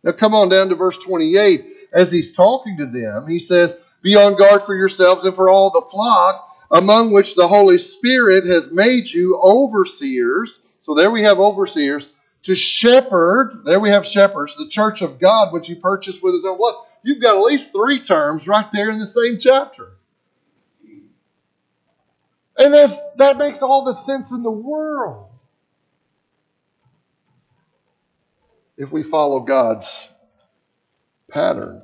Now 0.02 0.12
come 0.12 0.34
on 0.34 0.48
down 0.48 0.68
to 0.68 0.74
verse 0.74 0.98
28. 0.98 1.66
As 1.92 2.12
he's 2.12 2.34
talking 2.36 2.76
to 2.76 2.86
them, 2.86 3.26
he 3.28 3.38
says, 3.38 3.80
Be 4.02 4.14
on 4.14 4.36
guard 4.36 4.62
for 4.62 4.74
yourselves 4.74 5.24
and 5.24 5.34
for 5.34 5.50
all 5.50 5.70
the 5.70 5.86
flock 5.90 6.46
among 6.70 7.12
which 7.12 7.34
the 7.34 7.48
Holy 7.48 7.78
Spirit 7.78 8.46
has 8.46 8.72
made 8.72 9.10
you 9.10 9.38
overseers. 9.42 10.62
So 10.80 10.94
there 10.94 11.10
we 11.10 11.22
have 11.22 11.38
overseers 11.38 12.12
to 12.44 12.54
shepherd. 12.54 13.62
There 13.64 13.80
we 13.80 13.90
have 13.90 14.06
shepherds, 14.06 14.56
the 14.56 14.68
church 14.68 15.02
of 15.02 15.18
God, 15.18 15.52
which 15.52 15.66
he 15.66 15.74
purchased 15.74 16.22
with 16.22 16.34
his 16.34 16.44
own 16.44 16.58
blood. 16.58 16.74
You've 17.02 17.20
got 17.20 17.36
at 17.36 17.42
least 17.42 17.72
three 17.72 17.98
terms 17.98 18.46
right 18.46 18.66
there 18.72 18.90
in 18.90 18.98
the 18.98 19.06
same 19.06 19.38
chapter. 19.38 19.92
And 22.58 22.74
that's, 22.74 23.02
that 23.16 23.38
makes 23.38 23.62
all 23.62 23.84
the 23.84 23.94
sense 23.94 24.32
in 24.32 24.42
the 24.42 24.50
world. 24.50 25.29
If 28.80 28.90
we 28.90 29.02
follow 29.02 29.40
God's 29.40 30.08
pattern. 31.30 31.82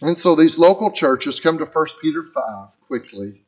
And 0.00 0.16
so 0.16 0.34
these 0.34 0.58
local 0.58 0.90
churches 0.90 1.40
come 1.40 1.58
to 1.58 1.66
1 1.66 1.86
Peter 2.00 2.22
5 2.22 2.80
quickly. 2.86 3.44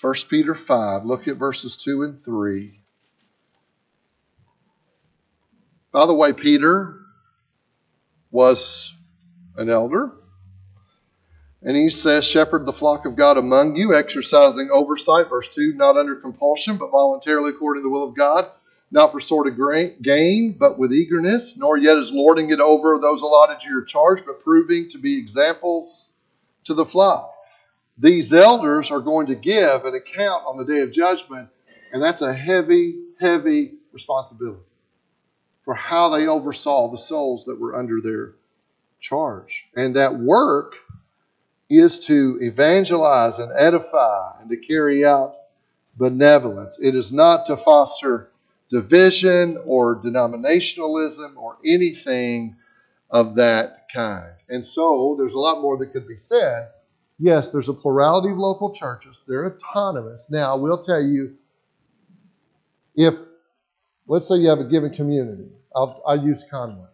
1 0.00 0.14
Peter 0.30 0.54
5, 0.54 1.04
look 1.04 1.28
at 1.28 1.36
verses 1.36 1.76
2 1.76 2.02
and 2.02 2.22
3. 2.22 2.80
By 5.92 6.06
the 6.06 6.14
way, 6.14 6.32
Peter 6.32 6.98
was 8.30 8.94
an 9.58 9.68
elder. 9.68 10.16
And 11.62 11.76
he 11.76 11.90
says, 11.90 12.26
Shepherd 12.26 12.64
the 12.64 12.72
flock 12.72 13.04
of 13.04 13.16
God 13.16 13.36
among 13.36 13.76
you, 13.76 13.94
exercising 13.94 14.70
oversight, 14.72 15.28
verse 15.28 15.48
2, 15.54 15.74
not 15.74 15.96
under 15.96 16.16
compulsion, 16.16 16.78
but 16.78 16.90
voluntarily 16.90 17.50
according 17.50 17.82
to 17.82 17.84
the 17.84 17.90
will 17.90 18.08
of 18.08 18.16
God, 18.16 18.46
not 18.90 19.12
for 19.12 19.20
sort 19.20 19.46
of 19.46 19.58
gain, 20.02 20.52
but 20.52 20.78
with 20.78 20.92
eagerness, 20.92 21.58
nor 21.58 21.76
yet 21.76 21.98
as 21.98 22.12
lording 22.12 22.50
it 22.50 22.60
over 22.60 22.98
those 22.98 23.20
allotted 23.20 23.60
to 23.60 23.68
your 23.68 23.84
charge, 23.84 24.20
but 24.24 24.42
proving 24.42 24.88
to 24.88 24.98
be 24.98 25.18
examples 25.18 26.10
to 26.64 26.72
the 26.72 26.86
flock. 26.86 27.34
These 27.98 28.32
elders 28.32 28.90
are 28.90 29.00
going 29.00 29.26
to 29.26 29.34
give 29.34 29.84
an 29.84 29.94
account 29.94 30.44
on 30.46 30.56
the 30.56 30.64
day 30.64 30.80
of 30.80 30.92
judgment, 30.92 31.50
and 31.92 32.02
that's 32.02 32.22
a 32.22 32.32
heavy, 32.32 32.98
heavy 33.20 33.74
responsibility 33.92 34.62
for 35.62 35.74
how 35.74 36.08
they 36.08 36.26
oversaw 36.26 36.88
the 36.88 36.96
souls 36.96 37.44
that 37.44 37.60
were 37.60 37.76
under 37.76 38.00
their 38.00 38.32
charge. 38.98 39.68
And 39.76 39.94
that 39.96 40.18
work 40.18 40.76
is 41.70 42.00
to 42.00 42.36
evangelize 42.42 43.38
and 43.38 43.52
edify 43.56 44.32
and 44.40 44.50
to 44.50 44.56
carry 44.56 45.04
out 45.04 45.36
benevolence. 45.96 46.78
It 46.80 46.96
is 46.96 47.12
not 47.12 47.46
to 47.46 47.56
foster 47.56 48.30
division 48.68 49.56
or 49.64 50.00
denominationalism 50.00 51.36
or 51.36 51.58
anything 51.64 52.56
of 53.10 53.36
that 53.36 53.88
kind. 53.94 54.34
And 54.48 54.66
so 54.66 55.14
there's 55.18 55.34
a 55.34 55.38
lot 55.38 55.60
more 55.60 55.76
that 55.78 55.92
could 55.92 56.08
be 56.08 56.16
said. 56.16 56.68
Yes, 57.18 57.52
there's 57.52 57.68
a 57.68 57.74
plurality 57.74 58.30
of 58.30 58.38
local 58.38 58.72
churches, 58.72 59.22
they're 59.28 59.46
autonomous. 59.46 60.30
Now, 60.30 60.52
I 60.52 60.56
will 60.56 60.78
tell 60.78 61.02
you 61.02 61.36
if, 62.96 63.14
let's 64.06 64.26
say 64.26 64.36
you 64.36 64.48
have 64.48 64.60
a 64.60 64.64
given 64.64 64.92
community, 64.92 65.48
I'll, 65.74 66.02
I'll 66.06 66.24
use 66.24 66.44
Conway. 66.50 66.88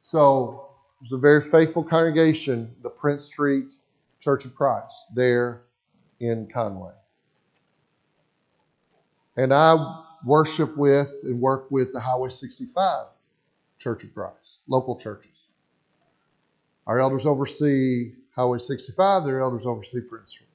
So 0.00 0.69
was 1.00 1.12
a 1.12 1.18
very 1.18 1.40
faithful 1.40 1.82
congregation, 1.82 2.74
the 2.82 2.90
Prince 2.90 3.24
Street 3.24 3.74
Church 4.20 4.44
of 4.44 4.54
Christ, 4.54 4.94
there 5.14 5.62
in 6.20 6.46
Conway. 6.46 6.92
And 9.36 9.54
I 9.54 10.02
worship 10.24 10.76
with 10.76 11.14
and 11.24 11.40
work 11.40 11.70
with 11.70 11.92
the 11.92 12.00
Highway 12.00 12.28
65 12.28 13.06
Church 13.78 14.04
of 14.04 14.12
Christ, 14.12 14.60
local 14.68 14.96
churches. 14.96 15.30
Our 16.86 17.00
elders 17.00 17.24
oversee 17.24 18.12
Highway 18.34 18.58
65, 18.58 19.24
their 19.24 19.40
elders 19.40 19.64
oversee 19.64 20.00
Prince 20.00 20.30
Street. 20.30 20.48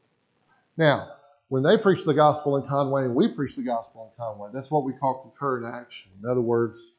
Now, 0.78 1.10
when 1.48 1.64
they 1.64 1.78
preach 1.78 2.06
the 2.06 2.14
gospel 2.14 2.58
in 2.58 2.68
Conway 2.68 3.04
and 3.04 3.16
we 3.16 3.28
preach 3.28 3.56
the 3.56 3.64
gospel 3.64 4.12
in 4.12 4.24
Conway, 4.24 4.50
that's 4.54 4.70
what 4.70 4.84
we 4.84 4.94
call 4.94 5.22
concurrent 5.22 5.74
action. 5.74 6.12
In 6.22 6.30
other 6.30 6.42
words, 6.42 6.94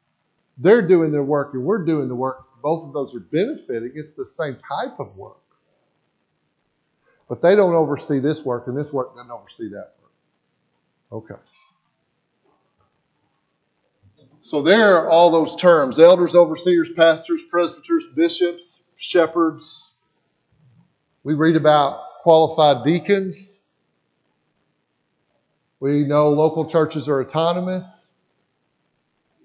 they're 0.59 0.87
doing 0.87 1.13
their 1.13 1.23
work 1.23 1.55
and 1.55 1.63
we're 1.63 1.85
doing 1.85 2.09
the 2.09 2.15
work 2.15 2.46
both 2.63 2.87
of 2.87 2.93
those 2.93 3.15
are 3.15 3.21
benefiting. 3.21 3.93
It's 3.95 4.15
the 4.15 4.27
same 4.27 4.57
type 4.57 4.99
of 4.99 5.17
work. 5.17 5.37
But 7.29 7.43
they 7.43 7.57
don't 7.57 7.75
oversee 7.75 8.21
this 8.21 8.45
work, 8.45 8.69
and 8.69 8.77
this 8.77 8.93
work 8.93 9.15
doesn't 9.17 9.31
oversee 9.31 9.69
that 9.71 9.95
work. 10.01 10.13
Okay. 11.13 11.41
So 14.41 14.63
there 14.63 14.95
are 14.97 15.11
all 15.11 15.31
those 15.31 15.57
terms 15.57 15.99
elders, 15.99 16.37
overseers, 16.37 16.93
pastors, 16.93 17.43
presbyters, 17.43 18.05
bishops, 18.15 18.85
shepherds. 18.95 19.93
We 21.25 21.35
read 21.35 21.57
about 21.57 22.23
qualified 22.23 22.85
deacons. 22.85 23.59
We 25.81 26.05
know 26.05 26.31
local 26.31 26.65
churches 26.65 27.09
are 27.09 27.21
autonomous. 27.21 28.13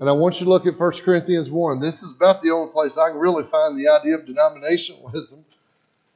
And 0.01 0.09
I 0.09 0.13
want 0.13 0.39
you 0.39 0.45
to 0.45 0.49
look 0.49 0.65
at 0.65 0.79
1 0.79 0.91
Corinthians 1.03 1.51
1. 1.51 1.79
This 1.79 2.01
is 2.01 2.13
about 2.13 2.41
the 2.41 2.49
only 2.49 2.71
place 2.71 2.97
I 2.97 3.09
can 3.09 3.19
really 3.19 3.43
find 3.43 3.77
the 3.77 3.87
idea 3.87 4.15
of 4.15 4.25
denominationalism, 4.25 5.43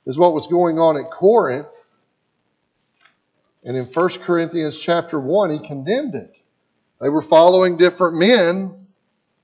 is 0.07 0.17
what 0.17 0.33
was 0.33 0.47
going 0.47 0.79
on 0.79 0.97
at 0.97 1.11
Corinth. 1.11 1.67
And 3.63 3.77
in 3.77 3.85
1 3.85 4.09
Corinthians 4.23 4.79
chapter 4.79 5.19
1, 5.19 5.51
he 5.51 5.67
condemned 5.67 6.15
it. 6.15 6.41
They 6.99 7.09
were 7.09 7.21
following 7.21 7.77
different 7.77 8.17
men. 8.17 8.87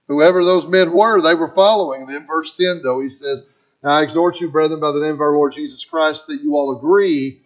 Whoever 0.07 0.43
those 0.43 0.65
men 0.65 0.91
were, 0.91 1.21
they 1.21 1.35
were 1.35 1.53
following. 1.53 2.07
Then, 2.07 2.25
verse 2.25 2.51
10, 2.57 2.81
though, 2.81 2.99
he 2.99 3.11
says, 3.11 3.45
Now 3.83 3.91
I 3.91 4.01
exhort 4.01 4.41
you, 4.41 4.49
brethren, 4.49 4.79
by 4.79 4.91
the 4.91 5.01
name 5.01 5.13
of 5.13 5.21
our 5.21 5.33
Lord 5.33 5.53
Jesus 5.53 5.85
Christ, 5.85 6.25
that 6.25 6.41
you 6.41 6.55
all 6.55 6.75
agree, 6.75 7.41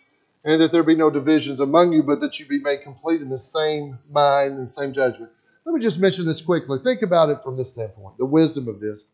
and 0.45 0.61
that 0.61 0.71
there 0.71 0.81
be 0.81 0.95
no 0.95 1.09
divisions 1.09 1.59
among 1.59 1.91
you, 1.91 2.03
but 2.03 2.21
that 2.21 2.39
you 2.39 2.45
be 2.45 2.59
made 2.59 2.83
complete 2.83 3.21
in 3.21 3.27
the 3.27 3.37
same 3.37 3.99
mind 4.09 4.57
and 4.57 4.71
same 4.71 4.93
judgment. 4.93 5.33
Let 5.65 5.73
me 5.73 5.81
just 5.81 5.99
mention 5.99 6.25
this 6.25 6.41
quickly. 6.41 6.79
Think 6.79 7.01
about 7.01 7.29
it 7.29 7.43
from 7.43 7.57
this 7.57 7.73
standpoint 7.73 8.17
the 8.17 8.25
wisdom 8.25 8.67
of 8.67 8.79
this. 8.79 9.05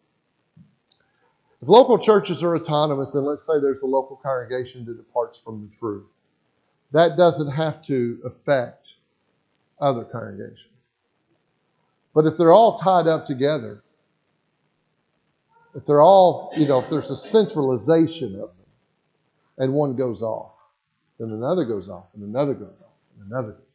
If 1.61 1.67
local 1.67 1.97
churches 1.97 2.43
are 2.43 2.55
autonomous, 2.55 3.13
and 3.13 3.25
let's 3.25 3.45
say 3.45 3.59
there's 3.59 3.83
a 3.83 3.87
local 3.87 4.17
congregation 4.17 4.83
that 4.85 4.97
departs 4.97 5.39
from 5.39 5.61
the 5.61 5.77
truth, 5.77 6.07
that 6.91 7.15
doesn't 7.15 7.51
have 7.51 7.81
to 7.83 8.19
affect 8.25 8.95
other 9.79 10.03
congregations. 10.03 10.67
But 12.13 12.25
if 12.25 12.35
they're 12.35 12.51
all 12.51 12.75
tied 12.75 13.07
up 13.07 13.25
together, 13.25 13.83
if 15.75 15.85
they're 15.85 16.01
all, 16.01 16.51
you 16.57 16.67
know, 16.67 16.79
if 16.79 16.89
there's 16.89 17.11
a 17.11 17.15
centralization 17.15 18.33
of 18.35 18.49
them 18.49 18.65
and 19.57 19.73
one 19.73 19.95
goes 19.95 20.21
off, 20.21 20.51
then 21.19 21.29
another 21.29 21.63
goes 21.63 21.87
off, 21.87 22.07
and 22.15 22.23
another 22.23 22.55
goes 22.55 22.75
off, 22.81 22.97
and 23.15 23.31
another 23.31 23.51
goes 23.51 23.70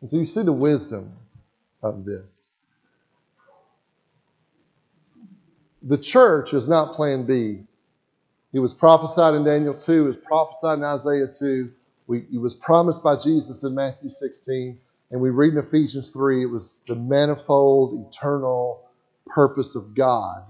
and 0.00 0.08
so 0.08 0.16
you 0.16 0.26
see 0.26 0.42
the 0.42 0.52
wisdom 0.52 1.12
of 1.82 2.04
this. 2.04 2.40
The 5.82 5.98
church 5.98 6.54
is 6.54 6.68
not 6.68 6.94
plan 6.94 7.24
B. 7.24 7.64
It 8.52 8.60
was 8.60 8.74
prophesied 8.74 9.34
in 9.34 9.44
Daniel 9.44 9.74
2, 9.74 10.04
it 10.04 10.06
was 10.06 10.16
prophesied 10.16 10.78
in 10.78 10.84
Isaiah 10.84 11.28
2, 11.28 11.70
we, 12.06 12.24
it 12.32 12.40
was 12.40 12.54
promised 12.54 13.02
by 13.02 13.16
Jesus 13.16 13.62
in 13.62 13.74
Matthew 13.74 14.08
16, 14.08 14.78
and 15.10 15.20
we 15.20 15.30
read 15.30 15.52
in 15.52 15.58
Ephesians 15.58 16.10
3, 16.10 16.44
it 16.44 16.46
was 16.46 16.82
the 16.88 16.94
manifold, 16.94 18.08
eternal 18.08 18.88
purpose 19.26 19.74
of 19.74 19.94
God 19.94 20.44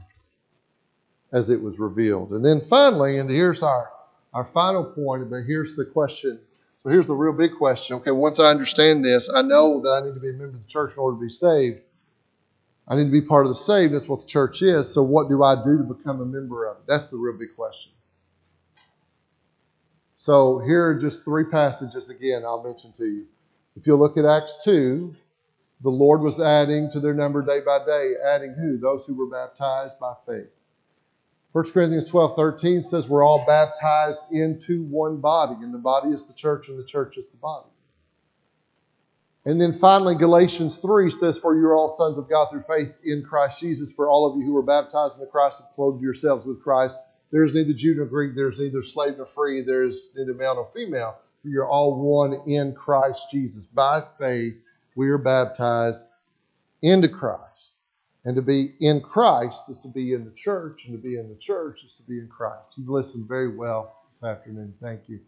as 1.32 1.50
it 1.50 1.60
was 1.60 1.78
revealed. 1.78 2.30
And 2.30 2.44
then 2.44 2.60
finally, 2.60 3.18
and 3.18 3.28
here's 3.28 3.62
our, 3.62 3.90
our 4.32 4.44
final 4.44 4.84
point, 4.84 5.28
but 5.28 5.42
here's 5.42 5.74
the 5.74 5.84
question 5.84 6.40
so 6.78 6.90
here's 6.90 7.06
the 7.06 7.14
real 7.14 7.32
big 7.32 7.56
question. 7.56 7.96
Okay, 7.96 8.12
once 8.12 8.38
I 8.38 8.50
understand 8.50 9.04
this, 9.04 9.28
I 9.34 9.42
know 9.42 9.80
that 9.80 9.90
I 9.90 10.06
need 10.06 10.14
to 10.14 10.20
be 10.20 10.30
a 10.30 10.32
member 10.32 10.56
of 10.56 10.62
the 10.62 10.68
church 10.68 10.92
in 10.92 10.98
order 10.98 11.16
to 11.16 11.20
be 11.20 11.28
saved. 11.28 11.80
I 12.86 12.96
need 12.96 13.04
to 13.04 13.10
be 13.10 13.20
part 13.20 13.46
of 13.46 13.50
the 13.50 13.56
saved. 13.56 13.94
That's 13.94 14.08
what 14.08 14.20
the 14.20 14.26
church 14.26 14.62
is. 14.62 14.92
So 14.92 15.02
what 15.02 15.28
do 15.28 15.42
I 15.42 15.56
do 15.56 15.78
to 15.78 15.84
become 15.84 16.20
a 16.20 16.24
member 16.24 16.66
of 16.66 16.78
it? 16.78 16.84
That's 16.86 17.08
the 17.08 17.16
real 17.16 17.36
big 17.36 17.54
question. 17.54 17.92
So 20.16 20.58
here 20.58 20.86
are 20.86 20.94
just 20.94 21.24
three 21.24 21.44
passages 21.44 22.10
again 22.10 22.44
I'll 22.44 22.62
mention 22.62 22.92
to 22.92 23.04
you. 23.04 23.26
If 23.76 23.86
you 23.86 23.94
look 23.94 24.16
at 24.16 24.24
Acts 24.24 24.64
2, 24.64 25.14
the 25.82 25.90
Lord 25.90 26.22
was 26.22 26.40
adding 26.40 26.90
to 26.90 26.98
their 26.98 27.14
number 27.14 27.42
day 27.42 27.60
by 27.60 27.84
day, 27.84 28.14
adding 28.24 28.54
who? 28.54 28.78
Those 28.78 29.06
who 29.06 29.14
were 29.14 29.28
baptized 29.28 30.00
by 30.00 30.14
faith. 30.26 30.50
1 31.52 31.70
Corinthians 31.72 32.08
12 32.10 32.36
13 32.36 32.82
says 32.82 33.08
we're 33.08 33.24
all 33.24 33.44
baptized 33.46 34.20
into 34.30 34.84
one 34.84 35.18
body, 35.18 35.54
and 35.62 35.72
the 35.72 35.78
body 35.78 36.10
is 36.10 36.26
the 36.26 36.34
church, 36.34 36.68
and 36.68 36.78
the 36.78 36.84
church 36.84 37.16
is 37.16 37.30
the 37.30 37.38
body. 37.38 37.68
And 39.48 39.58
then 39.58 39.72
finally, 39.72 40.14
Galatians 40.14 40.76
3 40.76 41.10
says, 41.10 41.38
For 41.38 41.56
you 41.56 41.66
are 41.68 41.74
all 41.74 41.88
sons 41.88 42.18
of 42.18 42.28
God 42.28 42.48
through 42.50 42.64
faith 42.68 42.92
in 43.02 43.22
Christ 43.22 43.60
Jesus. 43.60 43.90
For 43.90 44.06
all 44.06 44.30
of 44.30 44.38
you 44.38 44.44
who 44.44 44.52
were 44.52 44.62
baptized 44.62 45.18
in 45.18 45.24
the 45.24 45.30
Christ 45.30 45.62
have 45.62 45.74
clothed 45.74 46.02
yourselves 46.02 46.44
with 46.44 46.62
Christ. 46.62 46.98
There 47.30 47.44
is 47.44 47.54
neither 47.54 47.72
Jew 47.72 47.94
nor 47.94 48.04
Greek, 48.04 48.34
there 48.34 48.48
is 48.48 48.60
neither 48.60 48.82
slave 48.82 49.16
nor 49.16 49.24
free, 49.24 49.62
there 49.62 49.84
is 49.84 50.10
neither 50.14 50.34
male 50.34 50.56
nor 50.56 50.68
female. 50.74 51.16
For 51.40 51.48
you're 51.48 51.66
all 51.66 51.98
one 51.98 52.42
in 52.46 52.74
Christ 52.74 53.30
Jesus. 53.30 53.64
By 53.64 54.02
faith, 54.18 54.56
we 54.96 55.08
are 55.08 55.18
baptized 55.18 56.06
into 56.82 57.08
Christ. 57.08 57.77
And 58.28 58.36
to 58.36 58.42
be 58.42 58.74
in 58.80 59.00
Christ 59.00 59.70
is 59.70 59.80
to 59.80 59.88
be 59.88 60.12
in 60.12 60.26
the 60.26 60.30
church, 60.32 60.84
and 60.84 60.92
to 60.92 61.02
be 61.02 61.16
in 61.16 61.30
the 61.30 61.34
church 61.36 61.82
is 61.82 61.94
to 61.94 62.02
be 62.02 62.18
in 62.18 62.28
Christ. 62.28 62.74
You've 62.76 62.90
listened 62.90 63.26
very 63.26 63.56
well 63.56 64.02
this 64.06 64.22
afternoon. 64.22 64.74
Thank 64.78 65.08
you. 65.08 65.20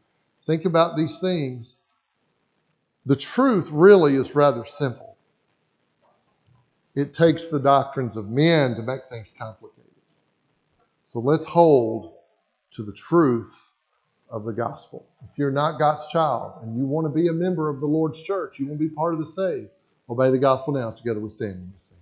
Think 0.46 0.66
about 0.66 0.98
these 0.98 1.18
things. 1.18 1.76
The 3.06 3.16
truth 3.16 3.70
really 3.72 4.16
is 4.16 4.34
rather 4.34 4.66
simple. 4.66 5.16
It 6.94 7.14
takes 7.14 7.50
the 7.50 7.58
doctrines 7.58 8.18
of 8.18 8.28
men 8.28 8.74
to 8.74 8.82
make 8.82 9.08
things 9.08 9.32
complicated. 9.32 9.94
So 11.06 11.20
let's 11.20 11.46
hold 11.46 12.12
to 12.72 12.82
the 12.82 12.92
truth 12.92 13.72
of 14.28 14.44
the 14.44 14.52
gospel. 14.52 15.06
If 15.22 15.38
you're 15.38 15.50
not 15.50 15.78
God's 15.78 16.06
child 16.08 16.62
and 16.62 16.76
you 16.76 16.84
want 16.84 17.06
to 17.06 17.10
be 17.10 17.28
a 17.28 17.32
member 17.32 17.70
of 17.70 17.80
the 17.80 17.86
Lord's 17.86 18.22
church, 18.22 18.58
you 18.58 18.66
want 18.66 18.78
to 18.78 18.86
be 18.86 18.94
part 18.94 19.14
of 19.14 19.20
the 19.20 19.24
saved, 19.24 19.70
obey 20.10 20.30
the 20.30 20.36
gospel 20.36 20.74
now. 20.74 20.90
Together 20.90 21.18
we 21.18 21.30
stand 21.30 21.54
and 21.54 21.72
we 21.72 21.78
sing. 21.78 21.96